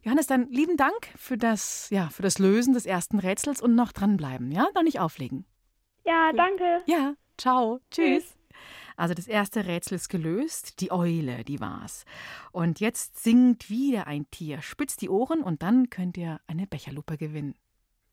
Johannes, 0.03 0.27
dann 0.27 0.49
lieben 0.51 0.77
Dank 0.77 1.09
für 1.17 1.37
das, 1.37 1.91
ja, 1.91 2.09
für 2.09 2.23
das 2.23 2.39
Lösen 2.39 2.75
des 2.75 2.87
ersten 2.87 3.19
Rätsels 3.19 3.61
und 3.61 3.75
noch 3.75 3.93
dranbleiben, 3.93 4.51
ja? 4.53 4.67
Noch 4.75 4.83
nicht 4.83 5.01
auflegen. 5.01 5.45
Ja, 6.05 6.33
danke. 6.33 6.83
Ja, 6.87 7.15
ciao. 7.37 7.81
Tschüss. 7.91 8.36
Also 8.97 9.15
das 9.15 9.29
erste 9.29 9.67
Rätsel 9.67 9.97
ist 9.97 10.09
gelöst. 10.09 10.81
Die 10.81 10.91
Eule, 10.91 11.45
die 11.45 11.61
war's. 11.61 12.05
Und 12.53 12.81
jetzt 12.81 13.23
singt 13.23 13.71
wieder 13.71 14.07
ein 14.07 14.31
Tier. 14.31 14.63
Spitzt 14.63 15.03
die 15.03 15.11
Ohren 15.11 15.43
und 15.43 15.63
dann 15.63 15.91
könnt 15.91 16.17
ihr 16.17 16.41
eine 16.47 16.67
Becherlupe 16.67 17.17
gewinnen. 17.19 17.55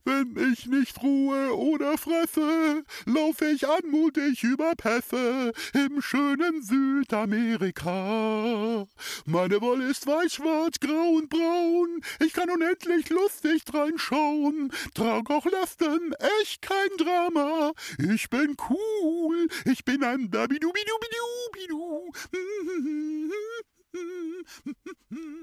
Wenn 0.05 0.35
ich 0.51 0.65
nicht 0.65 1.01
ruhe 1.01 1.55
oder 1.55 1.97
fresse, 1.97 2.83
lauf 3.05 3.41
ich 3.41 3.65
anmutig 3.65 4.43
über 4.43 4.75
Pässe 4.75 5.53
im 5.73 6.01
schönen 6.01 6.61
Südamerika. 6.61 8.85
Meine 9.25 9.61
Wolle 9.61 9.85
ist 9.85 10.05
weiß, 10.05 10.33
schwarz, 10.33 10.81
grau 10.81 11.11
und 11.11 11.29
braun. 11.29 12.01
Ich 12.19 12.33
kann 12.33 12.49
unendlich 12.49 13.09
lustig 13.09 13.63
dreinschauen. 13.63 14.73
Trag 14.93 15.29
auch 15.29 15.45
Lasten, 15.45 16.13
echt 16.41 16.61
kein 16.61 16.89
Drama. 16.97 17.71
Ich 17.97 18.29
bin 18.29 18.57
cool, 18.69 19.47
ich 19.63 19.85
bin 19.85 20.03
ein 20.03 20.29
Dabidubidubidubidu. 20.29 22.11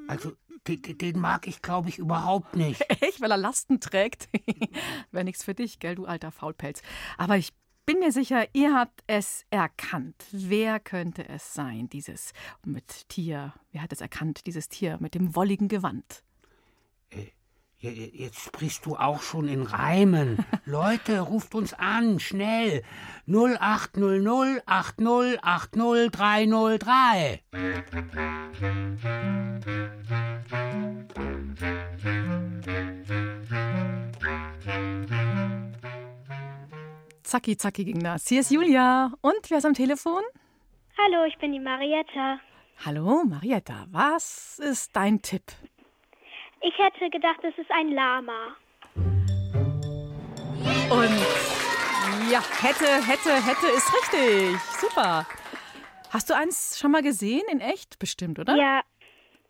Also, 0.08 0.32
den, 0.66 0.98
den 0.98 1.18
mag 1.18 1.46
ich, 1.46 1.62
glaube 1.62 1.88
ich, 1.88 1.98
überhaupt 1.98 2.56
nicht. 2.56 2.80
Echt, 3.00 3.20
weil 3.20 3.30
er 3.30 3.36
Lasten 3.36 3.80
trägt? 3.80 4.28
Wäre 5.10 5.24
nichts 5.24 5.44
für 5.44 5.54
dich, 5.54 5.78
gell, 5.78 5.94
du 5.94 6.06
alter 6.06 6.32
Faulpelz. 6.32 6.82
Aber 7.16 7.36
ich 7.36 7.52
bin 7.86 7.98
mir 7.98 8.12
sicher, 8.12 8.46
ihr 8.52 8.74
habt 8.74 9.02
es 9.06 9.44
erkannt. 9.50 10.24
Wer 10.32 10.80
könnte 10.80 11.28
es 11.28 11.54
sein, 11.54 11.88
dieses 11.88 12.32
mit 12.64 13.08
Tier? 13.08 13.54
Wer 13.72 13.82
hat 13.82 13.92
es 13.92 14.00
erkannt, 14.00 14.46
dieses 14.46 14.68
Tier 14.68 14.98
mit 15.00 15.14
dem 15.14 15.34
wolligen 15.34 15.68
Gewand? 15.68 16.22
Ja, 17.12 17.22
Jetzt 17.82 18.40
sprichst 18.40 18.84
du 18.84 18.96
auch 18.96 19.22
schon 19.22 19.48
in 19.48 19.62
Reimen. 19.62 20.44
Leute, 20.66 21.20
ruft 21.20 21.54
uns 21.54 21.72
an, 21.72 22.20
schnell. 22.20 22.82
0800 23.26 24.62
80 24.66 25.42
80 25.42 26.10
303. 26.10 27.40
Zacki, 37.22 37.56
zacki 37.56 37.84
ging 37.84 38.00
das. 38.00 38.28
Hier 38.28 38.40
ist 38.40 38.50
Julia. 38.50 39.14
Und 39.22 39.48
wer 39.48 39.56
ist 39.56 39.64
am 39.64 39.72
Telefon? 39.72 40.22
Hallo, 40.98 41.24
ich 41.26 41.38
bin 41.38 41.52
die 41.52 41.60
Marietta. 41.60 42.40
Hallo, 42.84 43.24
Marietta. 43.24 43.86
Was 43.90 44.58
ist 44.58 44.94
dein 44.96 45.22
Tipp? 45.22 45.44
Ich 46.62 46.76
hätte 46.78 47.08
gedacht, 47.10 47.40
es 47.42 47.56
ist 47.58 47.70
ein 47.70 47.88
Lama. 47.92 48.56
Und 50.90 52.30
ja, 52.30 52.42
hätte, 52.62 52.86
hätte, 53.06 53.34
hätte 53.44 53.66
ist 53.76 53.92
richtig. 53.94 54.60
Super. 54.80 55.26
Hast 56.10 56.28
du 56.28 56.34
eins 56.34 56.78
schon 56.78 56.90
mal 56.90 57.02
gesehen 57.02 57.42
in 57.50 57.60
echt? 57.60 57.98
Bestimmt, 57.98 58.38
oder? 58.38 58.56
Ja, 58.56 58.82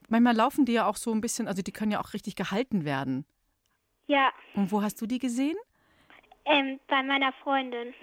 Manchmal 0.09 0.35
laufen 0.35 0.65
die 0.65 0.73
ja 0.73 0.87
auch 0.87 0.97
so 0.97 1.13
ein 1.13 1.21
bisschen, 1.21 1.47
also 1.47 1.63
die 1.63 1.71
können 1.73 1.93
ja 1.93 2.01
auch 2.01 2.15
richtig 2.15 2.35
gehalten 2.35 2.85
werden. 2.85 3.25
ja, 4.09 4.33
Und 4.55 4.73
wo 4.73 4.83
hast 4.83 5.01
du 5.01 5.07
die 5.07 5.19
gesehen? 5.21 5.57
ähm, 6.47 6.81
bei 6.89 7.01
meiner 7.05 7.33
Freundin. 7.45 7.95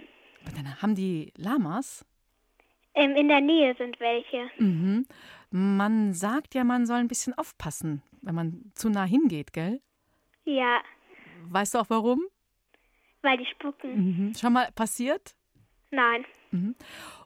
Dann 0.55 0.81
haben 0.81 0.95
die 0.95 1.33
Lamas. 1.35 2.05
Ähm, 2.95 3.13
in 3.17 3.27
der 3.27 3.41
Nähe 3.41 3.75
sind 3.77 3.99
welche. 3.99 4.49
Mhm. 4.57 5.05
Man 5.49 6.13
sagt 6.13 6.55
ja, 6.55 6.63
man 6.63 6.85
soll 6.85 6.97
ein 6.97 7.07
bisschen 7.07 7.33
aufpassen, 7.37 8.01
wenn 8.21 8.35
man 8.35 8.71
zu 8.75 8.89
nah 8.89 9.05
hingeht, 9.05 9.53
gell? 9.53 9.81
Ja, 10.45 10.81
Weißt 11.49 11.73
du 11.75 11.79
auch 11.79 11.89
warum? 11.89 12.21
weil 13.21 13.37
die 13.37 13.45
spucken. 13.45 14.27
Mhm. 14.29 14.35
Schon 14.35 14.53
mal 14.53 14.71
passiert? 14.73 15.35
Nein. 15.91 16.23
Mhm. 16.51 16.75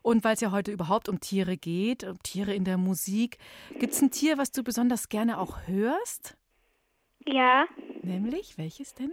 Und 0.02 0.24
weil 0.24 0.34
es 0.34 0.40
ja 0.40 0.50
heute 0.50 0.72
überhaupt 0.72 1.08
um 1.08 1.20
Tiere 1.20 1.56
geht, 1.56 2.02
um 2.04 2.20
Tiere 2.22 2.54
in 2.54 2.64
der 2.64 2.76
Musik, 2.76 3.38
gibt 3.78 3.92
es 3.92 4.02
ein 4.02 4.10
Tier, 4.10 4.36
was 4.38 4.50
du 4.50 4.62
besonders 4.64 5.08
gerne 5.08 5.38
auch 5.38 5.66
hörst? 5.66 6.36
Ja, 7.26 7.66
Nämlich, 8.02 8.58
welches 8.58 8.94
denn? 8.94 9.12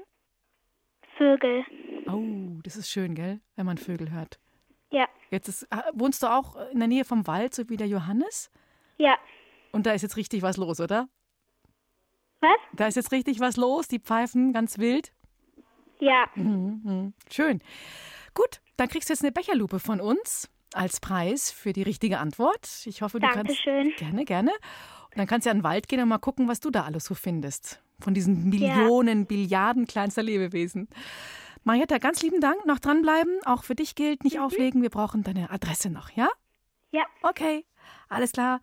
Vögel. 1.17 1.63
Oh, 2.08 2.60
das 2.63 2.76
ist 2.76 2.89
schön, 2.89 3.13
gell? 3.13 3.39
Wenn 3.56 3.65
man 3.67 3.78
Vögel 3.78 4.12
hört. 4.12 4.39
Ja, 4.91 5.08
Jetzt 5.30 5.48
ist, 5.48 5.67
ah, 5.72 5.84
wohnst 5.93 6.24
du 6.24 6.28
auch 6.28 6.56
in 6.72 6.80
der 6.80 6.88
Nähe 6.88 7.06
vom 7.06 7.28
Wald, 7.28 7.54
so 7.54 7.69
wie 7.69 7.78
der 7.78 7.88
Johannes? 7.88 8.50
Ja. 8.99 9.17
Und 9.71 9.85
da 9.85 9.91
ist 9.91 10.01
jetzt 10.01 10.17
richtig 10.17 10.41
was 10.41 10.57
los, 10.57 10.79
oder? 10.79 11.07
Was? 12.41 12.57
Da 12.73 12.88
ist 12.88 12.95
jetzt 12.95 13.12
richtig 13.12 13.39
was 13.39 13.57
los, 13.57 13.88
die 13.88 13.99
pfeifen 13.99 14.53
ganz 14.53 14.77
wild. 14.77 15.12
Ja. 15.99 16.27
Mhm, 16.35 16.81
mhm. 16.83 17.13
Schön. 17.29 17.62
Gut, 18.33 18.62
dann 18.77 18.88
kriegst 18.88 19.09
du 19.09 19.13
jetzt 19.13 19.23
eine 19.23 19.31
Becherlupe 19.31 19.79
von 19.79 19.99
uns 19.99 20.49
als 20.73 20.99
Preis 20.99 21.51
für 21.51 21.73
die 21.73 21.83
richtige 21.83 22.19
Antwort. 22.19 22.67
Ich 22.85 23.01
hoffe, 23.01 23.19
du 23.19 23.27
Dankeschön. 23.27 23.83
kannst. 23.83 23.97
Gerne, 23.97 24.25
gerne. 24.25 24.51
Und 24.51 25.17
dann 25.17 25.27
kannst 25.27 25.45
du 25.45 25.49
ja 25.49 25.51
in 25.51 25.59
den 25.59 25.63
Wald 25.63 25.88
gehen 25.88 26.01
und 26.01 26.07
mal 26.07 26.19
gucken, 26.19 26.47
was 26.47 26.59
du 26.59 26.69
da 26.69 26.83
alles 26.83 27.05
so 27.05 27.15
findest. 27.15 27.81
Von 27.99 28.13
diesen 28.13 28.49
Millionen, 28.49 29.25
Billiarden 29.25 29.88
kleinster 29.88 30.23
Lebewesen. 30.23 30.88
Marietta, 31.63 31.97
ganz 31.97 32.21
lieben 32.21 32.39
Dank. 32.39 32.65
Noch 32.65 32.79
dranbleiben. 32.79 33.39
Auch 33.45 33.63
für 33.63 33.75
dich 33.75 33.95
gilt, 33.95 34.23
nicht 34.23 34.39
auflegen. 34.39 34.81
Wir 34.81 34.89
brauchen 34.89 35.23
deine 35.23 35.49
Adresse 35.49 35.89
noch, 35.89 36.12
ja? 36.12 36.29
Ja. 36.91 37.03
Okay, 37.21 37.65
alles 38.08 38.32
klar. 38.32 38.62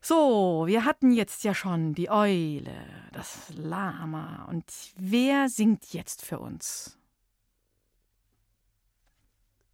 So, 0.00 0.64
wir 0.66 0.84
hatten 0.84 1.10
jetzt 1.10 1.42
ja 1.42 1.54
schon 1.54 1.94
die 1.94 2.10
Eule, 2.10 2.76
das 3.12 3.50
Lama. 3.56 4.46
Und 4.48 4.64
wer 4.96 5.48
singt 5.48 5.92
jetzt 5.92 6.22
für 6.24 6.38
uns? 6.38 6.96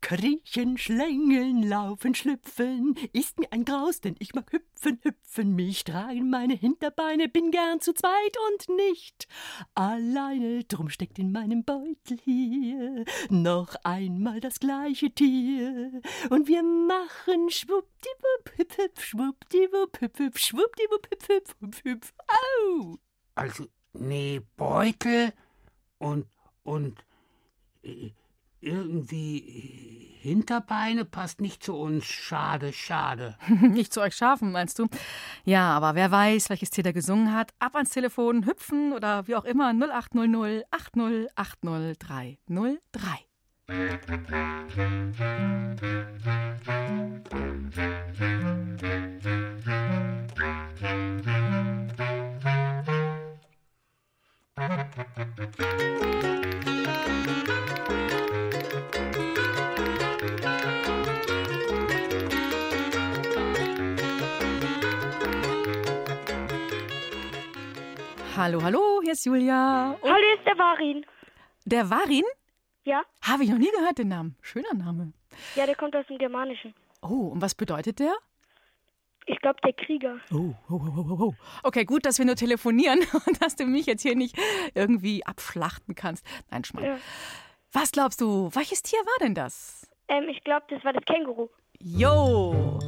Kriechen, 0.03 0.77
schlängeln, 0.77 1.63
laufen, 1.63 2.15
schlüpfen, 2.15 2.97
ist 3.13 3.39
mir 3.39 3.51
ein 3.53 3.65
Graus, 3.65 4.01
denn 4.01 4.17
ich 4.19 4.35
mag 4.35 4.53
hüpfen, 4.53 4.99
hüpfen, 5.03 5.55
mich 5.55 5.85
tragen 5.85 6.29
meine 6.29 6.55
Hinterbeine, 6.55 7.29
bin 7.29 7.53
gern 7.53 7.81
zu 7.81 7.95
zweit 7.95 8.37
und 8.51 8.77
nicht 8.77 9.29
alleine, 9.75 10.65
drum 10.65 10.91
steckt 10.91 11.21
in 11.21 11.31
meinem 11.31 11.65
Beutel 11.65 12.19
hier 12.25 13.05
noch 13.31 13.77
einmal 13.85 14.41
das 14.41 14.59
gleiche 14.59 15.11
Tier. 15.13 16.03
Und 16.31 16.49
wir 16.49 16.65
machen 16.65 17.49
schwuppdiwupp, 17.49 18.59
hüpf, 18.59 18.79
hüpf, 18.79 19.05
schwuppdiwupp, 19.05 20.01
hüpf, 20.01 20.19
hüpf, 20.19 20.39
schwuppdiwupp, 20.39 21.09
hüpf, 21.11 21.29
hüpf, 21.29 21.55
hüpf, 21.61 21.85
hüpf, 21.85 22.13
au! 22.27 22.99
Also, 23.37 23.67
nee, 23.93 24.43
Beutel 24.57 25.33
und, 25.99 26.27
und 26.65 26.99
äh, 27.85 28.11
irgendwie 28.63 30.13
Hinterbeine 30.23 31.05
passt 31.05 31.41
nicht 31.41 31.65
zu 31.65 31.75
uns. 31.75 32.05
Schade, 32.05 32.73
schade. 32.73 33.37
nicht 33.49 33.93
zu 33.93 34.01
euch 34.01 34.15
Schafen, 34.15 34.53
meinst 34.53 34.79
du? 34.79 34.87
Ja, 35.45 35.73
aber 35.73 35.97
wer 35.97 36.13
weiß, 36.13 36.49
welches 36.49 36.71
Tier 36.71 36.85
da 36.85 36.93
gesungen 36.93 37.35
hat. 37.35 37.53
Ab 37.59 37.75
ans 37.75 37.91
Telefon, 37.91 38.47
hüpfen 38.47 38.93
oder 38.93 39.27
wie 39.27 39.35
auch 39.35 39.45
immer 39.45 39.73
0800 39.73 40.65
8080303. 40.71 42.37
Hallo, 68.35 68.63
hallo, 68.63 69.01
hier 69.03 69.13
ist 69.13 69.27
Julia. 69.27 69.91
Und 70.01 70.11
hallo, 70.11 70.25
hier 70.25 70.39
ist 70.39 70.47
der 70.47 70.59
Warin. 70.59 71.05
Der 71.67 71.91
Warin? 71.91 72.25
Ja. 72.85 73.03
Habe 73.21 73.45
ich 73.45 73.51
noch 73.51 73.59
nie 73.59 73.71
gehört, 73.71 73.99
den 73.99 74.09
Namen. 74.09 74.37
Schöner 74.41 74.73
Name. 74.73 75.13
Ja, 75.55 75.67
der 75.67 75.77
kommt 75.77 75.95
aus 75.95 76.07
dem 76.07 76.17
Germanischen. 76.17 76.75
Oh, 77.03 77.29
und 77.29 77.43
was 77.43 77.55
bedeutet 77.55 77.99
der? 77.99 78.15
Ich 79.27 79.39
glaube, 79.41 79.59
der 79.63 79.75
Krieger. 79.75 80.17
Oh, 80.33 80.55
oh, 80.71 80.81
oh, 80.81 81.07
oh, 81.11 81.17
oh. 81.21 81.35
Okay, 81.63 81.85
gut, 81.85 82.07
dass 82.07 82.19
wir 82.19 82.25
nur 82.25 82.37
telefonieren 82.37 83.01
und 83.27 83.43
dass 83.43 83.55
du 83.55 83.67
mich 83.67 83.85
jetzt 83.85 84.03
hier 84.03 84.17
nicht 84.17 84.35
irgendwie 84.75 85.27
abschlachten 85.27 85.95
kannst. 85.95 86.25
Nein, 86.51 86.65
Schmarrn. 86.65 86.87
Ja. 86.87 86.97
Was 87.73 87.93
glaubst 87.93 88.23
du, 88.23 88.49
welches 88.55 88.83
Tier 88.83 88.99
war 89.01 89.27
denn 89.27 89.35
das? 89.35 89.91
Ähm, 90.09 90.29
ich 90.31 90.43
glaube, 90.43 90.65
das 90.71 90.83
war 90.85 90.95
das 90.95 91.05
Känguru. 91.05 91.49
Jo! 91.79 92.81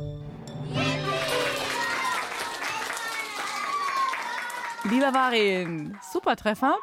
Lieber 4.90 5.14
Varin, 5.14 5.96
super 6.02 6.36
Treffer. 6.36 6.76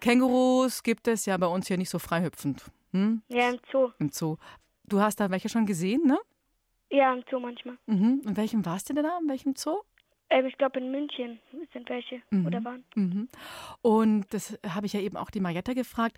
Kängurus 0.00 0.84
gibt 0.84 1.08
es 1.08 1.26
ja 1.26 1.36
bei 1.36 1.46
uns 1.48 1.66
hier 1.66 1.76
nicht 1.76 1.90
so 1.90 1.98
frei 1.98 2.22
hüpfend. 2.22 2.70
Hm? 2.92 3.22
Ja, 3.28 3.50
im 3.50 3.58
Zoo. 3.70 3.90
Im 3.98 4.10
Zoo. 4.10 4.36
Du 4.84 5.00
hast 5.00 5.18
da 5.18 5.28
welche 5.28 5.48
schon 5.48 5.66
gesehen, 5.66 6.06
ne? 6.06 6.18
Ja, 6.90 7.12
im 7.12 7.24
Zoo 7.28 7.40
manchmal. 7.40 7.78
Mhm. 7.86 8.22
In 8.24 8.36
welchem 8.36 8.64
warst 8.64 8.90
du 8.90 8.94
denn 8.94 9.02
da? 9.02 9.18
In 9.20 9.28
welchem 9.28 9.56
Zoo? 9.56 9.80
Ähm, 10.30 10.46
ich 10.46 10.56
glaube, 10.56 10.78
in 10.78 10.92
München 10.92 11.40
sind 11.72 11.88
welche 11.88 12.22
mhm. 12.30 12.46
oder 12.46 12.64
waren. 12.64 12.84
Mhm. 12.94 13.28
Und 13.82 14.32
das 14.32 14.56
habe 14.64 14.86
ich 14.86 14.92
ja 14.92 15.00
eben 15.00 15.16
auch 15.16 15.30
die 15.30 15.40
Marietta 15.40 15.72
gefragt. 15.72 16.16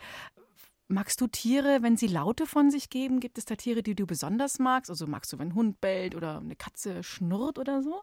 Magst 0.89 1.23
du 1.23 1.27
Tiere, 1.27 1.79
wenn 1.81 1.97
sie 1.97 2.07
Laute 2.07 2.45
von 2.45 2.71
sich 2.71 2.91
geben? 2.91 3.21
Gibt 3.21 3.39
es 3.39 3.47
da 3.47 3.55
Tiere, 3.55 3.83
die 3.83 3.95
du 3.95 4.07
besonders 4.07 4.59
magst? 4.59 4.91
Also 4.91 5.07
magst 5.07 5.33
du, 5.33 5.39
wenn 5.39 5.49
ein 5.49 5.55
Hund 5.55 5.81
bellt 5.81 6.15
oder 6.15 6.39
eine 6.39 6.55
Katze 6.55 7.03
schnurrt 7.03 7.59
oder 7.59 7.83
so? 7.83 8.03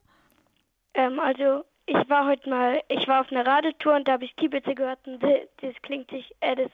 Ähm, 0.95 1.19
also 1.19 1.63
ich 1.85 2.09
war 2.09 2.27
heute 2.27 2.49
mal, 2.49 2.81
ich 2.89 3.07
war 3.07 3.21
auf 3.21 3.31
einer 3.31 3.45
Radetour 3.45 3.95
und 3.95 4.07
da 4.07 4.13
habe 4.13 4.25
ich 4.25 4.35
Kiebitze 4.35 4.75
gehört 4.75 5.05
und 5.07 5.21
das 5.21 5.75
klingt 5.81 6.09
sich, 6.09 6.35
äh, 6.39 6.55
das 6.55 6.71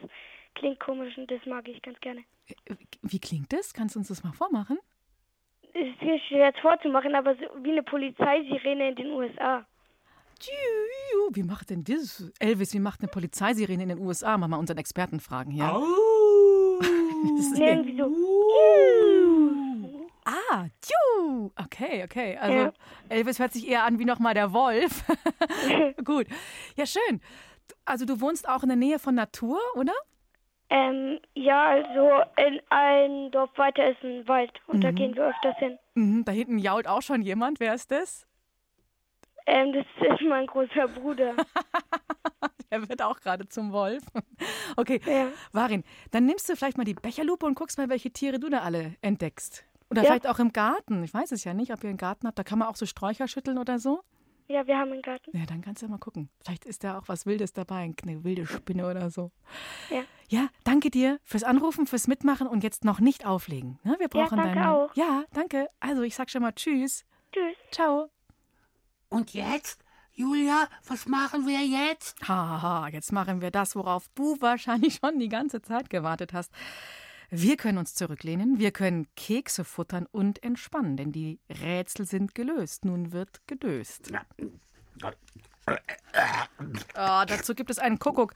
klingt 0.55 0.79
komisch 0.79 1.17
und 1.17 1.29
das 1.29 1.45
mag 1.45 1.67
ich 1.67 1.81
ganz 1.81 1.99
gerne. 1.99 2.23
Wie 3.01 3.19
klingt 3.19 3.51
das? 3.53 3.73
Kannst 3.73 3.95
du 3.95 3.99
uns 3.99 4.07
das 4.07 4.23
mal 4.23 4.33
vormachen? 4.33 4.77
Es 5.73 5.87
ist 6.01 6.25
schwer 6.27 6.53
vorzumachen, 6.61 7.13
aber 7.15 7.35
so 7.35 7.45
wie 7.63 7.71
eine 7.71 7.83
Polizeisirene 7.83 8.89
in 8.89 8.95
den 8.95 9.11
USA. 9.11 9.65
Wie 11.31 11.43
macht 11.43 11.69
denn 11.69 11.83
das? 11.83 12.31
Elvis, 12.39 12.73
wie 12.73 12.79
macht 12.79 13.01
eine 13.01 13.09
Polizeisirene 13.09 13.83
in 13.83 13.89
den 13.89 13.99
USA? 13.99 14.37
Mach 14.37 14.47
mal 14.47 14.57
unseren 14.57 14.77
Experten 14.77 15.19
fragen 15.19 15.51
hier. 15.51 15.71
Oh. 15.73 16.79
nee, 17.57 17.69
irgendwie 17.69 17.97
so. 17.97 19.16
Ah, 20.27 20.67
tschu. 20.81 21.51
Okay, 21.55 22.03
okay. 22.03 22.37
Also 22.37 22.57
ja. 22.57 22.73
Elvis 23.07 23.39
hört 23.39 23.53
sich 23.53 23.65
eher 23.65 23.85
an 23.85 23.97
wie 23.97 24.03
nochmal 24.03 24.33
der 24.33 24.51
Wolf. 24.51 25.05
Gut. 26.03 26.27
Ja, 26.75 26.85
schön. 26.85 27.21
Also 27.85 28.03
du 28.03 28.19
wohnst 28.19 28.47
auch 28.49 28.61
in 28.61 28.67
der 28.67 28.75
Nähe 28.75 28.99
von 28.99 29.15
Natur, 29.15 29.57
oder? 29.75 29.93
Ähm, 30.69 31.19
ja, 31.33 31.67
also 31.67 32.29
in 32.45 32.59
ein 32.69 33.31
Dorf 33.31 33.51
weiter 33.55 33.89
ist 33.89 34.03
ein 34.03 34.27
Wald 34.27 34.51
und 34.67 34.79
mhm. 34.79 34.81
da 34.81 34.91
gehen 34.91 35.15
wir 35.15 35.29
öfters 35.29 35.55
hin. 35.59 35.79
Mhm, 35.95 36.25
da 36.25 36.33
hinten 36.33 36.59
jault 36.59 36.89
auch 36.89 37.01
schon 37.01 37.21
jemand. 37.21 37.61
Wer 37.61 37.73
ist 37.73 37.89
das? 37.91 38.27
Ähm, 39.45 39.71
das 39.71 39.85
ist 40.11 40.21
mein 40.27 40.45
großer 40.45 40.89
Bruder. 40.89 41.35
Der 42.69 42.89
wird 42.89 43.01
auch 43.01 43.21
gerade 43.21 43.47
zum 43.47 43.71
Wolf. 43.71 44.03
Okay, 44.75 44.99
ja. 45.05 45.29
Varin, 45.53 45.85
dann 46.11 46.25
nimmst 46.25 46.49
du 46.49 46.55
vielleicht 46.57 46.77
mal 46.77 46.83
die 46.83 46.95
Becherlupe 46.95 47.45
und 47.45 47.55
guckst 47.55 47.77
mal, 47.77 47.87
welche 47.87 48.11
Tiere 48.11 48.39
du 48.39 48.49
da 48.49 48.59
alle 48.59 48.97
entdeckst. 48.99 49.63
Oder 49.89 50.01
ja. 50.01 50.07
vielleicht 50.07 50.27
auch 50.27 50.39
im 50.39 50.53
Garten. 50.53 51.03
Ich 51.03 51.13
weiß 51.13 51.31
es 51.31 51.43
ja 51.43 51.53
nicht, 51.53 51.71
ob 51.73 51.83
ihr 51.83 51.89
einen 51.89 51.97
Garten 51.97 52.27
habt. 52.27 52.37
Da 52.37 52.43
kann 52.43 52.59
man 52.59 52.67
auch 52.67 52.75
so 52.75 52.85
Sträucher 52.85 53.27
schütteln 53.27 53.57
oder 53.57 53.79
so. 53.79 54.01
Ja, 54.49 54.65
wir 54.65 54.77
haben 54.77 54.93
einen 54.93 55.01
Garten. 55.01 55.37
Ja, 55.37 55.45
dann 55.45 55.61
kannst 55.61 55.81
du 55.81 55.87
ja 55.87 55.91
mal 55.91 55.97
gucken. 55.97 56.29
Vielleicht 56.39 56.65
ist 56.65 56.83
da 56.83 56.97
auch 56.97 57.07
was 57.07 57.25
Wildes 57.25 57.51
dabei, 57.51 57.93
eine 58.01 58.23
wilde 58.23 58.45
Spinne 58.45 58.89
oder 58.89 59.09
so. 59.09 59.31
Ja. 59.89 60.03
Ja, 60.29 60.49
danke 60.63 60.89
dir 60.89 61.19
fürs 61.23 61.43
Anrufen, 61.43 61.87
fürs 61.87 62.07
Mitmachen 62.07 62.47
und 62.47 62.63
jetzt 62.63 62.85
noch 62.85 62.99
nicht 62.99 63.25
auflegen. 63.25 63.79
Ne? 63.83 63.95
Wir 63.99 64.07
brauchen 64.07 64.37
ja, 64.37 64.43
danke 64.43 64.59
deine. 64.59 64.71
Auch. 64.71 64.95
Ja, 64.95 65.23
danke. 65.33 65.69
Also 65.79 66.01
ich 66.01 66.15
sag 66.15 66.29
schon 66.29 66.41
mal 66.41 66.53
Tschüss. 66.53 67.05
Tschüss. 67.31 67.55
Ciao. 67.71 68.09
Und 69.09 69.33
jetzt? 69.33 69.83
Julia, 70.13 70.67
was 70.87 71.05
machen 71.05 71.45
wir 71.45 71.61
jetzt? 71.61 72.27
Haha, 72.27 72.87
jetzt 72.87 73.11
machen 73.11 73.39
wir 73.39 73.51
das, 73.51 73.75
worauf 73.75 74.07
du 74.15 74.35
wahrscheinlich 74.41 74.95
schon 74.95 75.19
die 75.19 75.29
ganze 75.29 75.61
Zeit 75.61 75.89
gewartet 75.89 76.33
hast. 76.33 76.51
Wir 77.29 77.57
können 77.57 77.77
uns 77.77 77.93
zurücklehnen, 77.93 78.57
wir 78.57 78.71
können 78.71 79.07
Kekse 79.15 79.65
futtern 79.65 80.05
und 80.11 80.43
entspannen, 80.43 80.95
denn 80.95 81.11
die 81.11 81.39
Rätsel 81.49 82.05
sind 82.05 82.35
gelöst. 82.35 82.85
Nun 82.85 83.11
wird 83.11 83.45
gedöst. 83.47 84.11
Oh, 86.95 87.23
dazu 87.27 87.53
gibt 87.53 87.69
es 87.69 87.79
einen 87.79 87.99
Kuckuck, 87.99 88.33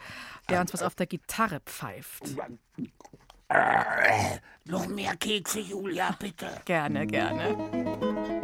der 0.49 0.61
uns 0.61 0.73
was 0.73 0.83
auf 0.83 0.95
der 0.95 1.07
Gitarre 1.07 1.61
pfeift. 1.61 2.35
Noch 4.65 4.87
mehr 4.87 5.15
Kekse, 5.15 5.59
Julia, 5.59 6.15
bitte. 6.19 6.49
Gerne, 6.65 7.07
gerne. 7.07 8.40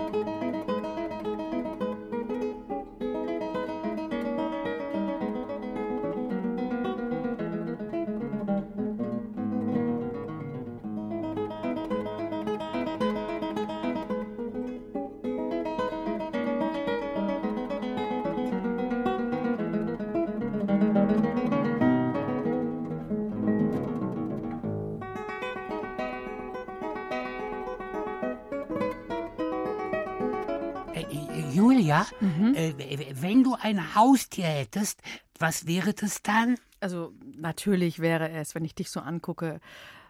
Julia, 31.57 32.05
mhm. 32.19 32.53
äh, 32.55 32.73
wenn 33.21 33.43
du 33.43 33.55
ein 33.59 33.95
Haustier 33.95 34.45
hättest, 34.45 35.01
was 35.39 35.65
wäre 35.65 35.93
das 35.93 36.21
dann? 36.21 36.57
Also 36.79 37.13
natürlich 37.35 37.99
wäre 37.99 38.29
es, 38.29 38.53
wenn 38.53 38.63
ich 38.63 38.75
dich 38.75 38.89
so 38.91 38.99
angucke, 38.99 39.59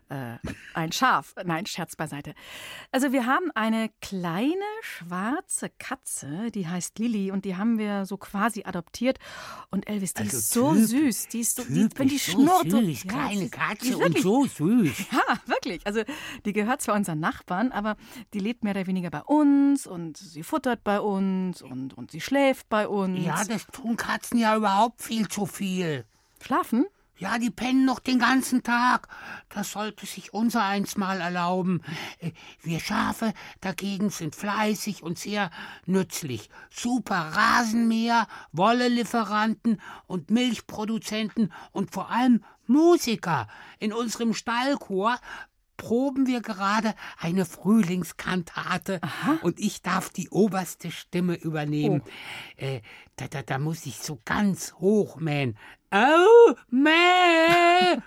äh, 0.10 0.38
ein 0.74 0.92
Schaf. 0.92 1.34
Nein, 1.46 1.66
Scherz 1.66 1.96
beiseite. 1.96 2.34
Also 2.92 3.12
wir 3.12 3.26
haben 3.26 3.52
eine 3.56 3.90
kleine 4.02 4.56
schwarze 4.82 5.70
Katze, 5.78 6.52
die 6.52 6.68
heißt 6.68 7.00
Lilly 7.00 7.32
und 7.32 7.46
die 7.46 7.56
haben 7.56 7.78
wir 7.78 8.06
so 8.06 8.18
quasi 8.18 8.64
adoptiert. 8.66 9.20
Und 9.70 9.88
Elvis, 9.90 10.14
die 10.14 10.24
Also 10.24 10.38
ist 10.38 10.50
so 10.52 10.74
süß. 10.74 11.28
Die 11.30 11.40
ist 11.40 11.56
so, 11.58 11.64
die, 11.64 11.88
wenn 11.96 12.08
die 12.08 12.18
so 12.18 12.32
schnurrt. 12.32 12.70
so- 12.72 12.80
süß, 12.82 13.04
Ja, 13.04 13.10
kleine 13.12 13.30
die 13.32 13.36
ist- 13.46 13.54
die 13.54 13.58
Katze 13.58 13.98
und 13.98 14.20
so 14.20 14.46
süß. 14.46 14.98
Ja, 15.12 15.40
wirklich. 15.46 15.86
Also 15.86 16.04
die 16.46 16.54
gehört 16.54 16.82
zwar 16.82 16.96
unseren 16.96 17.20
Nachbarn, 17.20 17.72
aber 17.72 17.96
die 18.34 18.40
lebt 18.40 18.64
mehr 18.64 18.72
oder 18.76 18.88
weniger 18.88 19.10
bei 19.10 19.22
uns 19.22 19.88
und 19.88 20.18
sie 20.18 20.44
futtert 20.44 20.84
bei 20.84 21.00
uns 21.00 21.62
und, 21.62 21.98
und 21.98 22.12
sie 22.12 22.22
schläft 22.22 22.70
bei 22.70 22.88
uns. 22.88 23.24
Ja, 23.26 23.44
das 23.44 23.66
tun 23.68 23.96
Katzen 23.98 24.38
ja 24.40 24.56
überhaupt 24.56 25.02
viel 25.02 25.28
zu 25.28 25.46
viel. 25.46 26.06
Schlafen? 26.42 26.86
Ja, 27.20 27.40
die 27.40 27.50
pennen 27.50 27.86
noch 27.86 28.00
den 28.00 28.20
ganzen 28.20 28.62
Tag. 28.62 29.08
Das 29.50 29.72
sollte 29.72 30.06
sich 30.06 30.34
unser 30.34 30.64
eins 30.64 30.98
mal 30.98 31.20
erlauben. 31.20 31.82
Äh, 32.20 32.32
Wir 32.62 32.80
Schafe 32.80 33.34
dagegen 33.60 34.12
sind 34.12 34.36
fleißig 34.36 35.02
und 35.02 35.18
sehr 35.18 35.50
nützlich. 35.86 36.50
Super 36.70 37.32
Rasenmäher, 37.34 38.28
Wollelieferanten 38.52 39.82
und 40.06 40.30
Milchproduzenten 40.30 41.52
und 41.72 41.92
vor 41.92 42.12
allem 42.12 42.44
Musiker. 42.68 43.48
In 43.80 43.94
unserem 43.94 44.34
Stallchor 44.34 45.20
proben 45.78 46.26
wir 46.28 46.42
gerade 46.42 46.94
eine 47.20 47.46
Frühlingskantate 47.46 49.00
und 49.42 49.60
ich 49.60 49.82
darf 49.82 50.10
die 50.10 50.30
oberste 50.30 50.92
Stimme 50.92 51.36
übernehmen. 51.36 52.02
Äh, 52.58 52.82
da, 53.16 53.28
da, 53.28 53.44
da 53.44 53.60
muss 53.60 53.86
ich 53.86 53.98
so 53.98 54.20
ganz 54.26 54.74
hoch 54.74 55.18
mähen. 55.18 55.58
Oh, 55.92 56.54
mäh! 56.70 58.02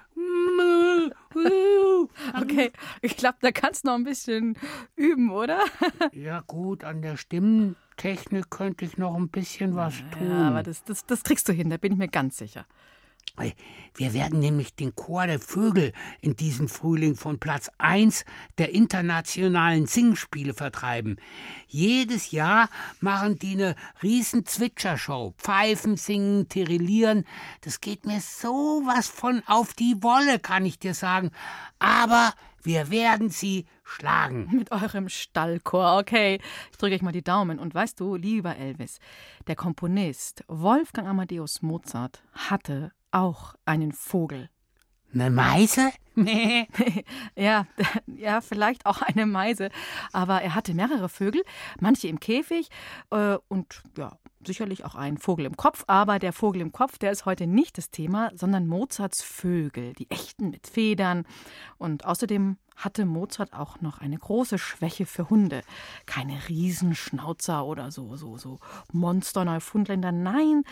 Glaube, 3.20 3.38
da 3.40 3.52
kannst 3.52 3.84
du 3.84 3.88
noch 3.88 3.94
ein 3.94 4.04
bisschen 4.04 4.56
üben, 4.96 5.30
oder? 5.30 5.60
Ja 6.12 6.40
gut, 6.46 6.84
an 6.84 7.02
der 7.02 7.16
Stimmtechnik 7.16 8.50
könnte 8.50 8.84
ich 8.84 8.98
noch 8.98 9.14
ein 9.14 9.28
bisschen 9.28 9.76
was 9.76 9.94
tun. 10.12 10.30
Ja, 10.30 10.48
aber 10.48 10.62
das, 10.62 10.84
das, 10.84 11.06
das 11.06 11.22
kriegst 11.22 11.48
du 11.48 11.52
hin, 11.52 11.70
da 11.70 11.76
bin 11.76 11.92
ich 11.92 11.98
mir 11.98 12.08
ganz 12.08 12.38
sicher. 12.38 12.66
Wir 13.94 14.12
werden 14.12 14.38
nämlich 14.38 14.74
den 14.74 14.94
Chor 14.94 15.26
der 15.26 15.40
Vögel 15.40 15.92
in 16.20 16.36
diesem 16.36 16.68
Frühling 16.68 17.16
von 17.16 17.38
Platz 17.38 17.70
1 17.78 18.24
der 18.58 18.74
internationalen 18.74 19.86
Singspiele 19.86 20.52
vertreiben. 20.52 21.16
Jedes 21.66 22.30
Jahr 22.32 22.68
machen 23.00 23.38
die 23.38 23.54
eine 23.54 23.76
riesen 24.02 24.44
Zwitschershow. 24.46 25.34
Pfeifen, 25.38 25.96
singen, 25.96 26.48
tirillieren. 26.48 27.24
Das 27.62 27.80
geht 27.80 28.04
mir 28.04 28.20
sowas 28.20 29.08
von 29.08 29.42
auf 29.46 29.74
die 29.74 30.02
Wolle, 30.02 30.38
kann 30.38 30.66
ich 30.66 30.78
dir 30.78 30.94
sagen. 30.94 31.30
Aber 31.78 32.34
wir 32.62 32.90
werden 32.90 33.30
sie 33.30 33.66
schlagen. 33.84 34.48
Mit 34.52 34.72
eurem 34.72 35.08
Stallchor, 35.08 35.98
okay. 35.98 36.40
Ich 36.70 36.78
drücke 36.78 36.94
euch 36.94 37.02
mal 37.02 37.12
die 37.12 37.24
Daumen. 37.24 37.58
Und 37.58 37.74
weißt 37.74 37.98
du, 37.98 38.16
lieber 38.16 38.56
Elvis, 38.56 38.98
der 39.46 39.56
Komponist 39.56 40.44
Wolfgang 40.48 41.08
Amadeus 41.08 41.62
Mozart 41.62 42.22
hatte 42.32 42.92
auch 43.10 43.54
einen 43.64 43.92
Vogel. 43.92 44.50
Eine 45.12 45.30
Meise? 45.30 45.90
Nee. 46.14 46.68
ja, 47.36 47.66
ja, 48.06 48.40
vielleicht 48.40 48.86
auch 48.86 49.02
eine 49.02 49.26
Meise. 49.26 49.70
Aber 50.12 50.42
er 50.42 50.54
hatte 50.54 50.74
mehrere 50.74 51.08
Vögel, 51.08 51.42
manche 51.80 52.08
im 52.08 52.20
Käfig 52.20 52.68
äh, 53.10 53.36
und 53.48 53.82
ja, 53.96 54.18
sicherlich 54.46 54.84
auch 54.84 54.94
einen 54.94 55.18
Vogel 55.18 55.46
im 55.46 55.56
Kopf. 55.56 55.84
Aber 55.86 56.18
der 56.18 56.32
Vogel 56.32 56.60
im 56.60 56.72
Kopf, 56.72 56.98
der 56.98 57.10
ist 57.10 57.26
heute 57.26 57.46
nicht 57.46 57.78
das 57.78 57.90
Thema, 57.90 58.30
sondern 58.34 58.66
Mozarts 58.66 59.22
Vögel, 59.22 59.92
die 59.94 60.10
echten 60.10 60.50
mit 60.50 60.66
Federn. 60.66 61.24
Und 61.78 62.04
außerdem 62.04 62.56
hatte 62.76 63.04
Mozart 63.04 63.52
auch 63.52 63.80
noch 63.80 63.98
eine 63.98 64.18
große 64.18 64.58
Schwäche 64.58 65.06
für 65.06 65.30
Hunde. 65.30 65.62
Keine 66.06 66.48
Riesenschnauzer 66.48 67.64
oder 67.64 67.90
so, 67.90 68.16
so, 68.16 68.38
so 68.38 68.58
Monster 68.92 69.44
Neufundländer. 69.44 70.12
Nein, 70.12 70.64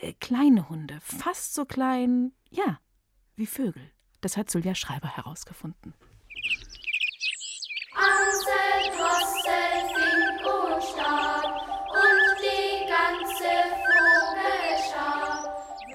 äh, 0.00 0.12
kleine 0.14 0.68
Hunde, 0.68 0.98
fast 1.00 1.54
so 1.54 1.64
klein, 1.64 2.32
ja, 2.50 2.78
wie 3.36 3.46
Vögel. 3.46 3.82
Das 4.20 4.36
hat 4.36 4.50
Sylvia 4.50 4.74
Schreiber 4.74 5.08
herausgefunden. 5.08 5.94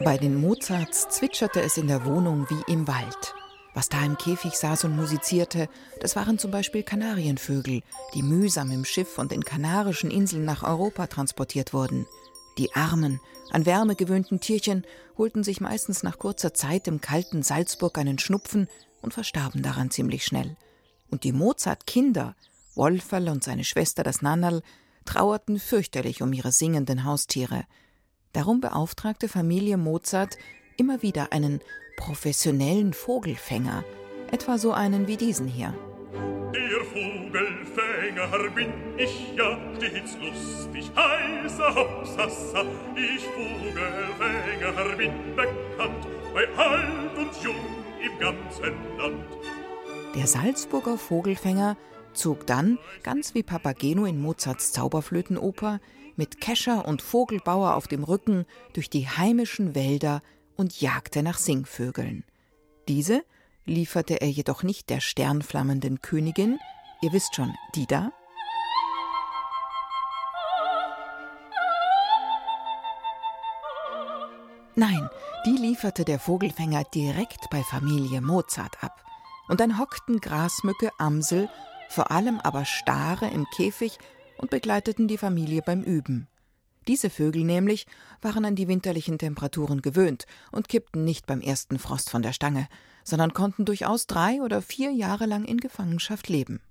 Bei 0.03 0.17
den 0.17 0.35
Mozarts 0.35 1.07
zwitscherte 1.07 1.61
es 1.61 1.77
in 1.77 1.87
der 1.87 2.03
Wohnung 2.03 2.45
wie 2.49 2.71
im 2.71 2.87
Wald. 2.87 3.33
Was 3.73 3.87
da 3.87 4.03
im 4.03 4.17
Käfig 4.17 4.53
saß 4.53 4.83
und 4.83 4.97
musizierte, 4.97 5.69
das 6.01 6.17
waren 6.17 6.37
zum 6.37 6.51
Beispiel 6.51 6.83
Kanarienvögel, 6.83 7.83
die 8.13 8.21
mühsam 8.21 8.69
im 8.71 8.83
Schiff 8.83 9.07
von 9.07 9.29
den 9.29 9.45
Kanarischen 9.45 10.11
Inseln 10.11 10.43
nach 10.43 10.63
Europa 10.63 11.07
transportiert 11.07 11.73
wurden. 11.73 12.05
Die 12.57 12.73
armen, 12.75 13.21
an 13.51 13.65
Wärme 13.65 13.95
gewöhnten 13.95 14.41
Tierchen 14.41 14.85
holten 15.17 15.41
sich 15.43 15.61
meistens 15.61 16.03
nach 16.03 16.19
kurzer 16.19 16.53
Zeit 16.53 16.89
im 16.89 16.99
kalten 16.99 17.41
Salzburg 17.41 17.97
einen 17.97 18.19
Schnupfen 18.19 18.67
und 19.01 19.13
verstarben 19.13 19.61
daran 19.63 19.89
ziemlich 19.89 20.25
schnell. 20.25 20.57
Und 21.09 21.23
die 21.23 21.31
Mozart-Kinder, 21.31 22.35
Wolferl 22.75 23.29
und 23.29 23.45
seine 23.45 23.63
Schwester 23.63 24.03
das 24.03 24.21
Nannerl, 24.21 24.63
trauerten 25.05 25.59
fürchterlich 25.59 26.21
um 26.21 26.33
ihre 26.33 26.51
singenden 26.51 27.05
Haustiere. 27.05 27.63
Darum 28.33 28.61
beauftragte 28.61 29.27
Familie 29.27 29.77
Mozart 29.77 30.39
immer 30.75 31.03
wieder 31.03 31.31
einen 31.31 31.61
professionellen 31.95 32.93
Vogelfänger, 32.93 33.83
etwa 34.31 34.57
so 34.57 34.73
einen 34.73 35.07
wie 35.07 35.17
diesen 35.17 35.47
hier. 35.47 35.71
Der 36.51 36.83
Vogelfänger 36.83 38.49
bin 38.55 38.73
ich 38.97 39.33
ja 39.37 39.55
stets 39.77 40.17
lustig, 40.19 40.91
heißer 40.95 41.75
Hopsassa. 41.75 42.65
Ich 42.95 43.23
Vogelfänger 43.23 44.97
bin 44.97 45.35
bekannt, 45.35 46.07
bei 46.33 46.47
alt 46.57 47.15
und 47.15 47.43
jung 47.43 47.55
im 48.03 48.19
ganzen 48.19 48.97
Land. 48.97 49.25
Der 50.15 50.25
Salzburger 50.25 50.97
Vogelfänger 50.97 51.77
zog 52.13 52.47
dann, 52.47 52.79
ganz 53.03 53.35
wie 53.35 53.43
Papageno 53.43 54.05
in 54.05 54.19
Mozarts 54.19 54.71
Zauberflötenoper, 54.71 55.79
mit 56.15 56.41
Kescher 56.41 56.85
und 56.85 57.01
Vogelbauer 57.01 57.75
auf 57.75 57.87
dem 57.87 58.03
Rücken 58.03 58.45
durch 58.73 58.89
die 58.89 59.07
heimischen 59.07 59.75
Wälder 59.75 60.21
und 60.55 60.81
jagte 60.81 61.23
nach 61.23 61.37
Singvögeln. 61.37 62.23
Diese 62.87 63.23
lieferte 63.65 64.21
er 64.21 64.29
jedoch 64.29 64.63
nicht 64.63 64.89
der 64.89 64.99
sternflammenden 64.99 66.01
Königin, 66.01 66.59
ihr 67.01 67.13
wisst 67.13 67.35
schon, 67.35 67.53
die 67.75 67.87
da, 67.87 68.11
Nein, 74.75 75.07
die 75.45 75.55
lieferte 75.55 76.03
der 76.03 76.19
Vogelfänger 76.19 76.83
direkt 76.85 77.49
bei 77.51 77.61
Familie 77.61 78.21
Mozart 78.21 78.83
ab. 78.83 79.03
Und 79.47 79.59
dann 79.59 79.77
hockten 79.77 80.19
Grasmücke, 80.19 80.89
Amsel, 80.97 81.47
vor 81.89 82.09
allem 82.09 82.39
aber 82.39 82.65
Stare 82.65 83.27
im 83.27 83.45
Käfig 83.55 83.99
und 84.37 84.49
begleiteten 84.49 85.07
die 85.07 85.17
Familie 85.17 85.61
beim 85.61 85.81
Üben. 85.81 86.27
Diese 86.87 87.09
Vögel 87.09 87.43
nämlich 87.43 87.85
waren 88.21 88.45
an 88.45 88.55
die 88.55 88.67
winterlichen 88.67 89.17
Temperaturen 89.17 89.81
gewöhnt 89.81 90.25
und 90.51 90.67
kippten 90.67 91.05
nicht 91.05 91.25
beim 91.25 91.41
ersten 91.41 91.79
Frost 91.79 92.09
von 92.09 92.21
der 92.21 92.33
Stange, 92.33 92.67
sondern 93.03 93.33
konnten 93.33 93.65
durchaus 93.65 94.07
drei 94.07 94.41
oder 94.41 94.61
vier 94.61 94.91
Jahre 94.91 95.25
lang 95.25 95.45
in 95.45 95.57
Gefangenschaft 95.57 96.27
leben. 96.29 96.61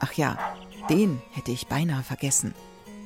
Ach 0.00 0.12
ja, 0.12 0.38
den 0.88 1.20
hätte 1.32 1.50
ich 1.50 1.66
beinahe 1.66 2.02
vergessen. 2.02 2.54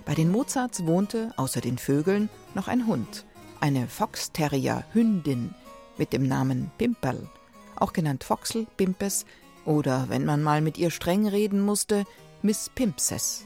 Bei 0.05 0.15
den 0.15 0.31
Mozarts 0.31 0.87
wohnte 0.87 1.33
außer 1.37 1.61
den 1.61 1.79
Vögeln 1.79 2.29
noch 2.55 2.69
ein 2.69 2.87
Hund, 2.87 3.25
eine 3.61 3.87
Fox-Terrier-Hündin 3.89 5.55
mit 5.99 6.13
dem 6.13 6.27
Namen 6.27 6.71
Pimperl, 6.79 7.29
auch 7.77 7.93
genannt 7.93 8.25
Foxel, 8.25 8.67
Pimpes 8.77 9.27
oder, 9.65 10.09
wenn 10.09 10.25
man 10.25 10.43
mal 10.43 10.61
mit 10.61 10.79
ihr 10.79 10.91
streng 10.91 11.27
reden 11.27 11.61
musste, 11.61 12.05
Miss 12.43 12.71
Pimpses. 12.75 13.45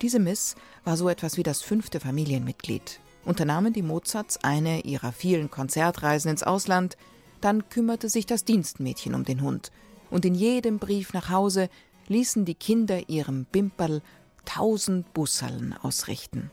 Diese 0.00 0.18
Miss 0.18 0.56
war 0.84 0.96
so 0.96 1.08
etwas 1.08 1.36
wie 1.36 1.42
das 1.42 1.62
fünfte 1.62 2.00
Familienmitglied. 2.00 3.00
Unternahmen 3.24 3.72
die 3.72 3.82
Mozarts 3.82 4.42
eine 4.42 4.80
ihrer 4.80 5.12
vielen 5.12 5.50
Konzertreisen 5.50 6.30
ins 6.30 6.42
Ausland, 6.42 6.96
dann 7.40 7.68
kümmerte 7.68 8.08
sich 8.08 8.26
das 8.26 8.44
Dienstmädchen 8.44 9.14
um 9.14 9.24
den 9.24 9.42
Hund, 9.42 9.70
und 10.10 10.24
in 10.24 10.34
jedem 10.34 10.78
Brief 10.78 11.12
nach 11.12 11.30
Hause 11.30 11.68
ließen 12.08 12.44
die 12.44 12.54
Kinder 12.54 13.08
ihrem 13.08 13.44
Bimperl 13.44 14.02
tausend 14.44 15.12
Bussallen 15.14 15.72
ausrichten. 15.72 16.50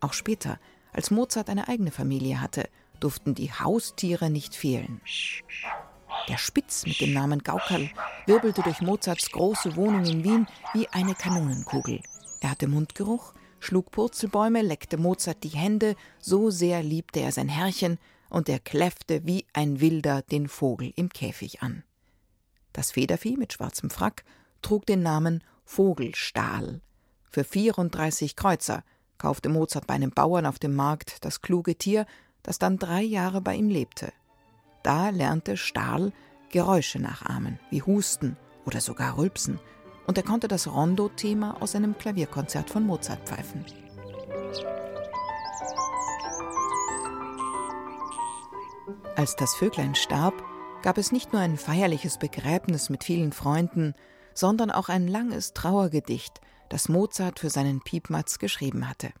Auch 0.00 0.12
später, 0.12 0.58
als 0.92 1.10
Mozart 1.10 1.48
eine 1.48 1.68
eigene 1.68 1.90
Familie 1.90 2.40
hatte, 2.40 2.68
durften 3.02 3.34
die 3.34 3.52
Haustiere 3.52 4.30
nicht 4.30 4.54
fehlen. 4.54 5.00
Der 6.28 6.38
Spitz 6.38 6.86
mit 6.86 7.00
dem 7.00 7.12
Namen 7.12 7.40
Gaukerl 7.40 7.90
wirbelte 8.26 8.62
durch 8.62 8.80
Mozarts 8.80 9.30
große 9.30 9.76
Wohnung 9.76 10.04
in 10.04 10.24
Wien 10.24 10.46
wie 10.72 10.86
eine 10.88 11.14
Kanonenkugel. 11.14 12.00
Er 12.40 12.50
hatte 12.50 12.68
Mundgeruch, 12.68 13.32
schlug 13.60 13.90
Purzelbäume, 13.90 14.62
leckte 14.62 14.98
Mozart 14.98 15.42
die 15.42 15.48
Hände, 15.48 15.96
so 16.20 16.50
sehr 16.50 16.82
liebte 16.82 17.20
er 17.20 17.32
sein 17.32 17.48
Herrchen, 17.48 17.98
und 18.28 18.48
er 18.48 18.60
kläffte 18.60 19.26
wie 19.26 19.44
ein 19.52 19.80
Wilder 19.80 20.22
den 20.22 20.48
Vogel 20.48 20.92
im 20.96 21.10
Käfig 21.10 21.62
an. 21.62 21.82
Das 22.72 22.92
Federvieh 22.92 23.36
mit 23.36 23.52
schwarzem 23.52 23.90
Frack 23.90 24.24
trug 24.62 24.86
den 24.86 25.02
Namen 25.02 25.44
Vogelstahl. 25.64 26.80
Für 27.30 27.44
34 27.44 28.36
Kreuzer 28.36 28.84
kaufte 29.18 29.48
Mozart 29.48 29.86
bei 29.86 29.94
einem 29.94 30.10
Bauern 30.10 30.46
auf 30.46 30.58
dem 30.58 30.74
Markt 30.74 31.24
das 31.24 31.42
kluge 31.42 31.76
Tier, 31.76 32.06
das 32.42 32.58
dann 32.58 32.78
drei 32.78 33.02
Jahre 33.02 33.40
bei 33.40 33.54
ihm 33.54 33.68
lebte. 33.68 34.12
Da 34.82 35.10
lernte 35.10 35.56
Stahl 35.56 36.12
Geräusche 36.50 36.98
nachahmen, 36.98 37.58
wie 37.70 37.82
Husten 37.82 38.36
oder 38.66 38.80
sogar 38.80 39.16
Rülpsen, 39.16 39.58
und 40.06 40.18
er 40.18 40.24
konnte 40.24 40.48
das 40.48 40.66
Rondo-Thema 40.66 41.62
aus 41.62 41.74
einem 41.74 41.96
Klavierkonzert 41.96 42.68
von 42.68 42.84
Mozart 42.84 43.26
pfeifen. 43.28 43.64
Als 49.16 49.36
das 49.36 49.54
Vöglein 49.54 49.94
starb, 49.94 50.34
gab 50.82 50.98
es 50.98 51.12
nicht 51.12 51.32
nur 51.32 51.40
ein 51.40 51.56
feierliches 51.56 52.18
Begräbnis 52.18 52.90
mit 52.90 53.04
vielen 53.04 53.32
Freunden, 53.32 53.94
sondern 54.34 54.70
auch 54.70 54.88
ein 54.88 55.06
langes 55.06 55.52
Trauergedicht, 55.52 56.40
das 56.68 56.88
Mozart 56.88 57.38
für 57.38 57.50
seinen 57.50 57.80
Piepmatz 57.82 58.38
geschrieben 58.38 58.88
hatte. 58.88 59.12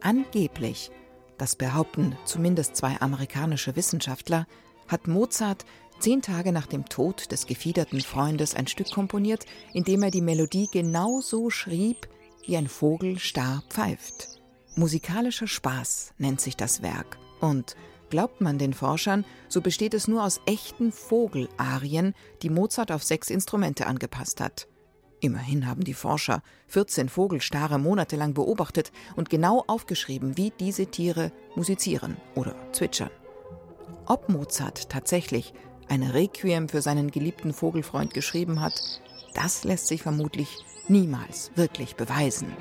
Angeblich, 0.00 0.90
das 1.38 1.56
behaupten 1.56 2.16
zumindest 2.24 2.76
zwei 2.76 3.00
amerikanische 3.00 3.76
Wissenschaftler, 3.76 4.46
hat 4.88 5.06
Mozart 5.06 5.64
zehn 6.00 6.22
Tage 6.22 6.52
nach 6.52 6.66
dem 6.66 6.86
Tod 6.86 7.30
des 7.30 7.46
gefiederten 7.46 8.00
Freundes 8.00 8.54
ein 8.54 8.66
Stück 8.66 8.90
komponiert, 8.90 9.46
in 9.72 9.84
dem 9.84 10.02
er 10.02 10.10
die 10.10 10.22
Melodie 10.22 10.68
genau 10.72 11.20
so 11.20 11.50
schrieb, 11.50 12.08
wie 12.44 12.56
ein 12.56 12.68
Vogel 12.68 13.18
starr 13.18 13.62
pfeift. 13.68 14.40
Musikalischer 14.76 15.46
Spaß 15.46 16.14
nennt 16.18 16.40
sich 16.40 16.56
das 16.56 16.82
Werk. 16.82 17.18
Und 17.40 17.76
glaubt 18.08 18.40
man 18.40 18.58
den 18.58 18.72
Forschern, 18.72 19.24
so 19.48 19.60
besteht 19.60 19.94
es 19.94 20.08
nur 20.08 20.24
aus 20.24 20.40
echten 20.46 20.92
Vogelarien, 20.92 22.14
die 22.42 22.50
Mozart 22.50 22.90
auf 22.92 23.02
sechs 23.02 23.30
Instrumente 23.30 23.86
angepasst 23.86 24.40
hat. 24.40 24.66
Immerhin 25.20 25.66
haben 25.66 25.84
die 25.84 25.94
Forscher 25.94 26.42
14 26.68 27.08
Vogelstare 27.08 27.78
monatelang 27.78 28.32
beobachtet 28.32 28.90
und 29.16 29.28
genau 29.28 29.64
aufgeschrieben, 29.66 30.36
wie 30.36 30.52
diese 30.58 30.86
Tiere 30.86 31.30
musizieren 31.54 32.16
oder 32.34 32.54
zwitschern. 32.72 33.10
Ob 34.06 34.28
Mozart 34.30 34.88
tatsächlich 34.88 35.52
eine 35.88 36.14
Requiem 36.14 36.68
für 36.68 36.80
seinen 36.80 37.10
geliebten 37.10 37.52
Vogelfreund 37.52 38.14
geschrieben 38.14 38.60
hat, 38.60 39.00
das 39.34 39.64
lässt 39.64 39.88
sich 39.88 40.02
vermutlich 40.02 40.64
niemals 40.88 41.50
wirklich 41.54 41.96
beweisen. 41.96 42.52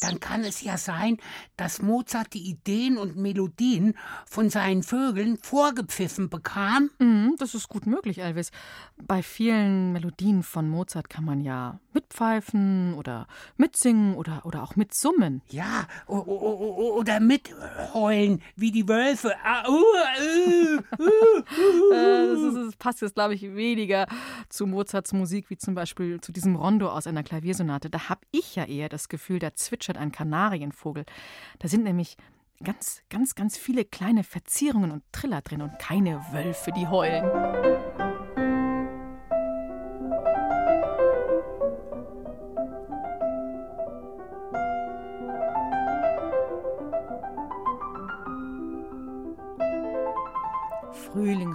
Dann 0.00 0.20
kann 0.20 0.42
es 0.42 0.62
ja 0.62 0.78
sein, 0.78 1.18
dass 1.56 1.82
Mozart 1.82 2.34
die 2.34 2.48
Ideen 2.48 2.98
und 2.98 3.16
Melodien 3.16 3.94
von 4.26 4.50
seinen 4.50 4.82
Vögeln 4.82 5.38
vorgepfiffen 5.38 6.28
bekam. 6.28 6.90
Mhm, 6.98 7.36
das 7.38 7.54
ist 7.54 7.68
gut 7.68 7.86
möglich, 7.86 8.18
Elvis. 8.18 8.50
Bei 8.96 9.22
vielen 9.22 9.92
Melodien 9.92 10.42
von 10.42 10.68
Mozart 10.68 11.10
kann 11.10 11.24
man 11.24 11.40
ja 11.40 11.80
mitpfeifen 11.92 12.94
oder 12.94 13.26
mitsingen 13.56 14.14
oder, 14.14 14.44
oder 14.44 14.62
auch 14.62 14.76
mitsummen. 14.76 15.42
Ja, 15.48 15.86
oder 16.06 17.20
mitheulen, 17.20 18.42
wie 18.54 18.70
die 18.70 18.86
Wölfe. 18.88 19.32
Ah, 19.42 19.68
uh, 19.68 19.72
uh, 19.72 21.02
uh, 21.02 21.92
äh, 21.92 22.64
das, 22.66 22.76
passt 22.76 23.00
jetzt, 23.00 23.14
glaube 23.14 23.34
ich, 23.34 23.42
weniger 23.42 24.06
zu 24.48 24.66
Mozarts 24.66 25.12
Musik 25.12 25.50
wie 25.50 25.56
zum 25.56 25.74
Beispiel 25.74 26.20
zu 26.20 26.32
diesem 26.32 26.56
Rondo 26.56 26.88
aus 26.88 27.06
einer 27.06 27.22
Klaviersonate. 27.22 27.90
Da 27.90 28.08
habe 28.08 28.20
ich 28.30 28.56
ja 28.56 28.64
eher 28.64 28.88
das 28.88 29.08
Gefühl, 29.08 29.25
da 29.38 29.54
zwitschert 29.54 29.96
ein 29.96 30.12
Kanarienvogel. 30.12 31.04
Da 31.58 31.68
sind 31.68 31.84
nämlich 31.84 32.16
ganz, 32.62 33.02
ganz, 33.10 33.34
ganz 33.34 33.56
viele 33.58 33.84
kleine 33.84 34.24
Verzierungen 34.24 34.90
und 34.90 35.02
Triller 35.12 35.42
drin 35.42 35.62
und 35.62 35.78
keine 35.78 36.24
Wölfe, 36.32 36.72
die 36.72 36.86
heulen. 36.86 37.75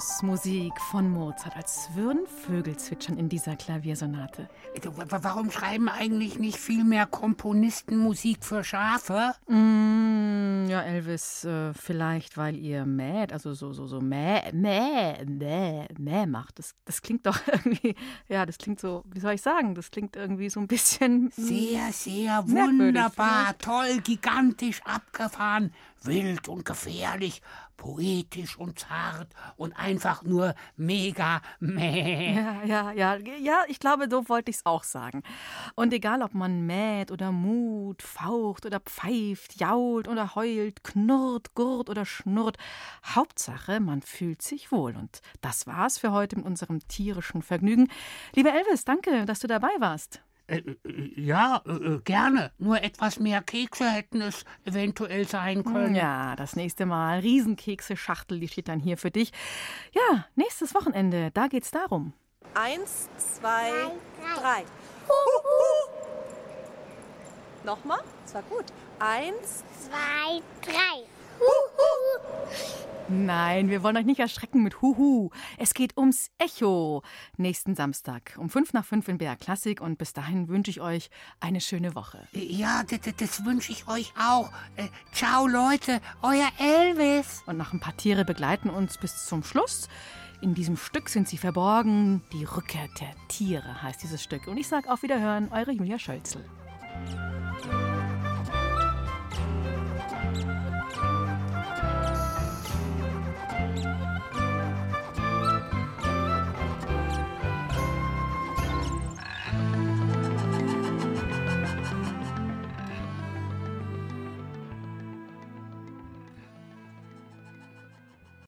Frühlingsmusik 0.02 0.82
von 0.90 1.12
Mozart, 1.12 1.56
als 1.56 1.90
würden 1.94 2.26
Vögel 2.26 2.76
zwitschern 2.76 3.20
in 3.20 3.30
dieser 3.30 3.56
Klaviersonate. 3.56 4.50
Warum 4.84 5.52
schreiben 5.52 5.90
eigentlich 5.90 6.40
nicht 6.40 6.58
viel 6.58 6.84
mehr 6.84 7.06
Komponisten 7.06 7.98
Musik 7.98 8.44
für 8.44 8.64
Schafe? 8.64 9.34
Mm, 9.48 10.66
ja, 10.68 10.82
Elvis, 10.82 11.46
äh, 11.46 11.74
vielleicht 11.76 12.36
weil 12.36 12.56
ihr 12.56 12.86
mäht, 12.86 13.32
also 13.32 13.54
so, 13.54 13.74
so, 13.74 13.86
so 13.86 14.02
mäh, 14.02 14.52
mäh, 14.54 15.24
mäh, 15.26 15.86
mäh 16.00 16.26
macht. 16.26 16.58
Das, 16.58 16.74
das 16.86 17.04
klingt 17.04 17.28
doch 17.28 17.40
irgendwie, 17.48 17.96
ja, 18.28 18.48
das 18.48 18.58
klingt 18.58 18.80
so, 18.80 19.04
wie 19.06 19.20
soll 19.20 19.34
ich 19.34 19.42
sagen, 19.44 19.76
das 19.76 19.92
klingt 19.92 20.16
irgendwie 20.16 20.50
so 20.50 20.60
ein 20.60 20.68
bisschen. 20.68 21.30
Sehr, 21.36 21.92
sehr 21.92 22.44
wunderbar, 22.48 23.56
toll, 23.60 24.00
gigantisch 24.04 24.82
abgefahren, 24.84 25.72
wild 26.02 26.48
und 26.48 26.66
gefährlich, 26.66 27.44
poetisch 27.82 28.60
und 28.60 28.78
zart 28.78 29.34
und 29.58 29.74
einfach 29.74 30.22
nur 30.22 30.54
mega 30.76 31.42
mäh. 31.60 32.36
Ja, 32.36 32.62
ja, 32.64 32.92
ja, 32.92 33.16
ja, 33.16 33.64
ich 33.70 33.80
glaube, 33.80 34.06
so 34.08 34.30
wollte 34.30 34.52
ich 34.52 34.58
es 34.58 34.66
auch 34.68 34.84
sagen. 34.84 35.24
Und 35.74 35.92
egal, 35.92 36.22
ob 36.22 36.36
man 36.36 36.68
mäht 36.68 37.10
oder 37.10 37.32
mut, 37.32 38.04
faucht 38.04 38.68
oder 38.68 38.82
pfeift, 38.82 39.60
jault 39.60 40.08
oder 40.08 40.36
heult, 40.36 40.84
knurrt, 40.84 41.56
gurrt 41.56 41.90
oder 41.90 42.06
schnurrt, 42.06 42.58
Hauptsache, 43.04 43.80
man 43.80 44.04
fühlt 44.04 44.44
sich 44.44 44.72
wohl. 44.72 44.96
Und 44.96 45.22
das 45.42 45.66
war's 45.66 45.98
für 45.98 46.12
heute 46.12 46.36
mit 46.36 46.46
unserem 46.46 46.88
tierischen 46.88 47.42
Vergnügen. 47.42 47.88
Lieber 48.36 48.54
Elvis, 48.54 48.86
danke, 48.86 49.26
dass 49.26 49.40
du 49.40 49.48
dabei 49.48 49.72
warst. 49.80 50.22
Äh, 50.52 50.58
äh, 50.58 51.22
ja, 51.22 51.62
äh, 51.66 52.00
gerne. 52.04 52.52
Nur 52.58 52.84
etwas 52.84 53.20
mehr 53.20 53.42
Kekse 53.42 53.90
hätten 53.90 54.22
es 54.22 54.44
eventuell 54.66 55.26
sein 55.26 55.64
können. 55.64 55.96
Ja, 55.96 56.36
das 56.36 56.58
nächste 56.58 56.86
Mal. 56.86 57.20
Riesenkekse-Schachtel, 57.20 58.40
die 58.40 58.50
steht 58.50 58.68
dann 58.68 58.80
hier 58.80 58.98
für 58.98 59.12
dich. 59.12 59.32
Ja, 59.94 60.26
nächstes 60.36 60.76
Wochenende, 60.76 61.32
da 61.32 61.48
geht's 61.48 61.72
darum. 61.72 62.14
Eins, 62.54 63.10
zwei, 63.18 63.72
drei. 64.20 64.66
Huhu. 65.08 65.92
Nochmal, 67.64 68.02
das 68.24 68.34
war 68.34 68.44
gut. 68.44 68.66
Eins, 69.00 69.64
zwei, 69.80 70.42
drei. 70.62 71.11
Nein, 73.12 73.70
wir 73.70 73.84
wollen 73.84 73.98
euch 73.98 74.06
nicht 74.06 74.22
erschrecken 74.22 74.64
mit 74.64 74.82
Huhu. 74.82 75.32
Es 75.58 75.74
geht 75.74 75.98
ums 75.98 76.32
Echo. 76.38 77.04
Nächsten 77.36 77.76
Samstag 77.76 78.36
um 78.38 78.50
fünf 78.50 78.72
nach 78.72 78.86
fünf 78.86 79.10
in 79.10 79.18
BR 79.18 79.36
Klassik. 79.36 79.82
Und 79.82 79.98
bis 79.98 80.14
dahin 80.14 80.48
wünsche 80.48 80.72
ich 80.72 80.80
euch 80.80 81.10
eine 81.42 81.60
schöne 81.60 81.94
Woche. 81.94 82.26
Ja, 82.32 82.84
das, 82.84 83.00
das 83.18 83.46
wünsche 83.46 83.74
ich 83.74 83.88
euch 83.90 84.14
auch. 84.18 84.50
Äh, 84.78 84.88
ciao, 85.12 85.46
Leute. 85.46 86.00
Euer 86.22 86.48
Elvis. 86.58 87.44
Und 87.48 87.58
noch 87.58 87.74
ein 87.74 87.82
paar 87.82 87.98
Tiere 87.98 88.24
begleiten 88.24 88.70
uns 88.70 88.98
bis 88.98 89.26
zum 89.26 89.44
Schluss. 89.44 89.90
In 90.42 90.54
diesem 90.56 90.78
Stück 90.78 91.10
sind 91.10 91.28
sie 91.28 91.38
verborgen. 91.38 92.24
Die 92.32 92.46
Rückkehr 92.46 92.88
der 93.00 93.14
Tiere 93.28 93.82
heißt 93.82 94.02
dieses 94.02 94.24
Stück. 94.24 94.48
Und 94.48 94.58
ich 94.58 94.70
sage 94.70 94.90
auf 94.90 95.04
Wiederhören, 95.04 95.50
eure 95.52 95.72
Julia 95.72 96.00
Schölzel. 96.00 96.46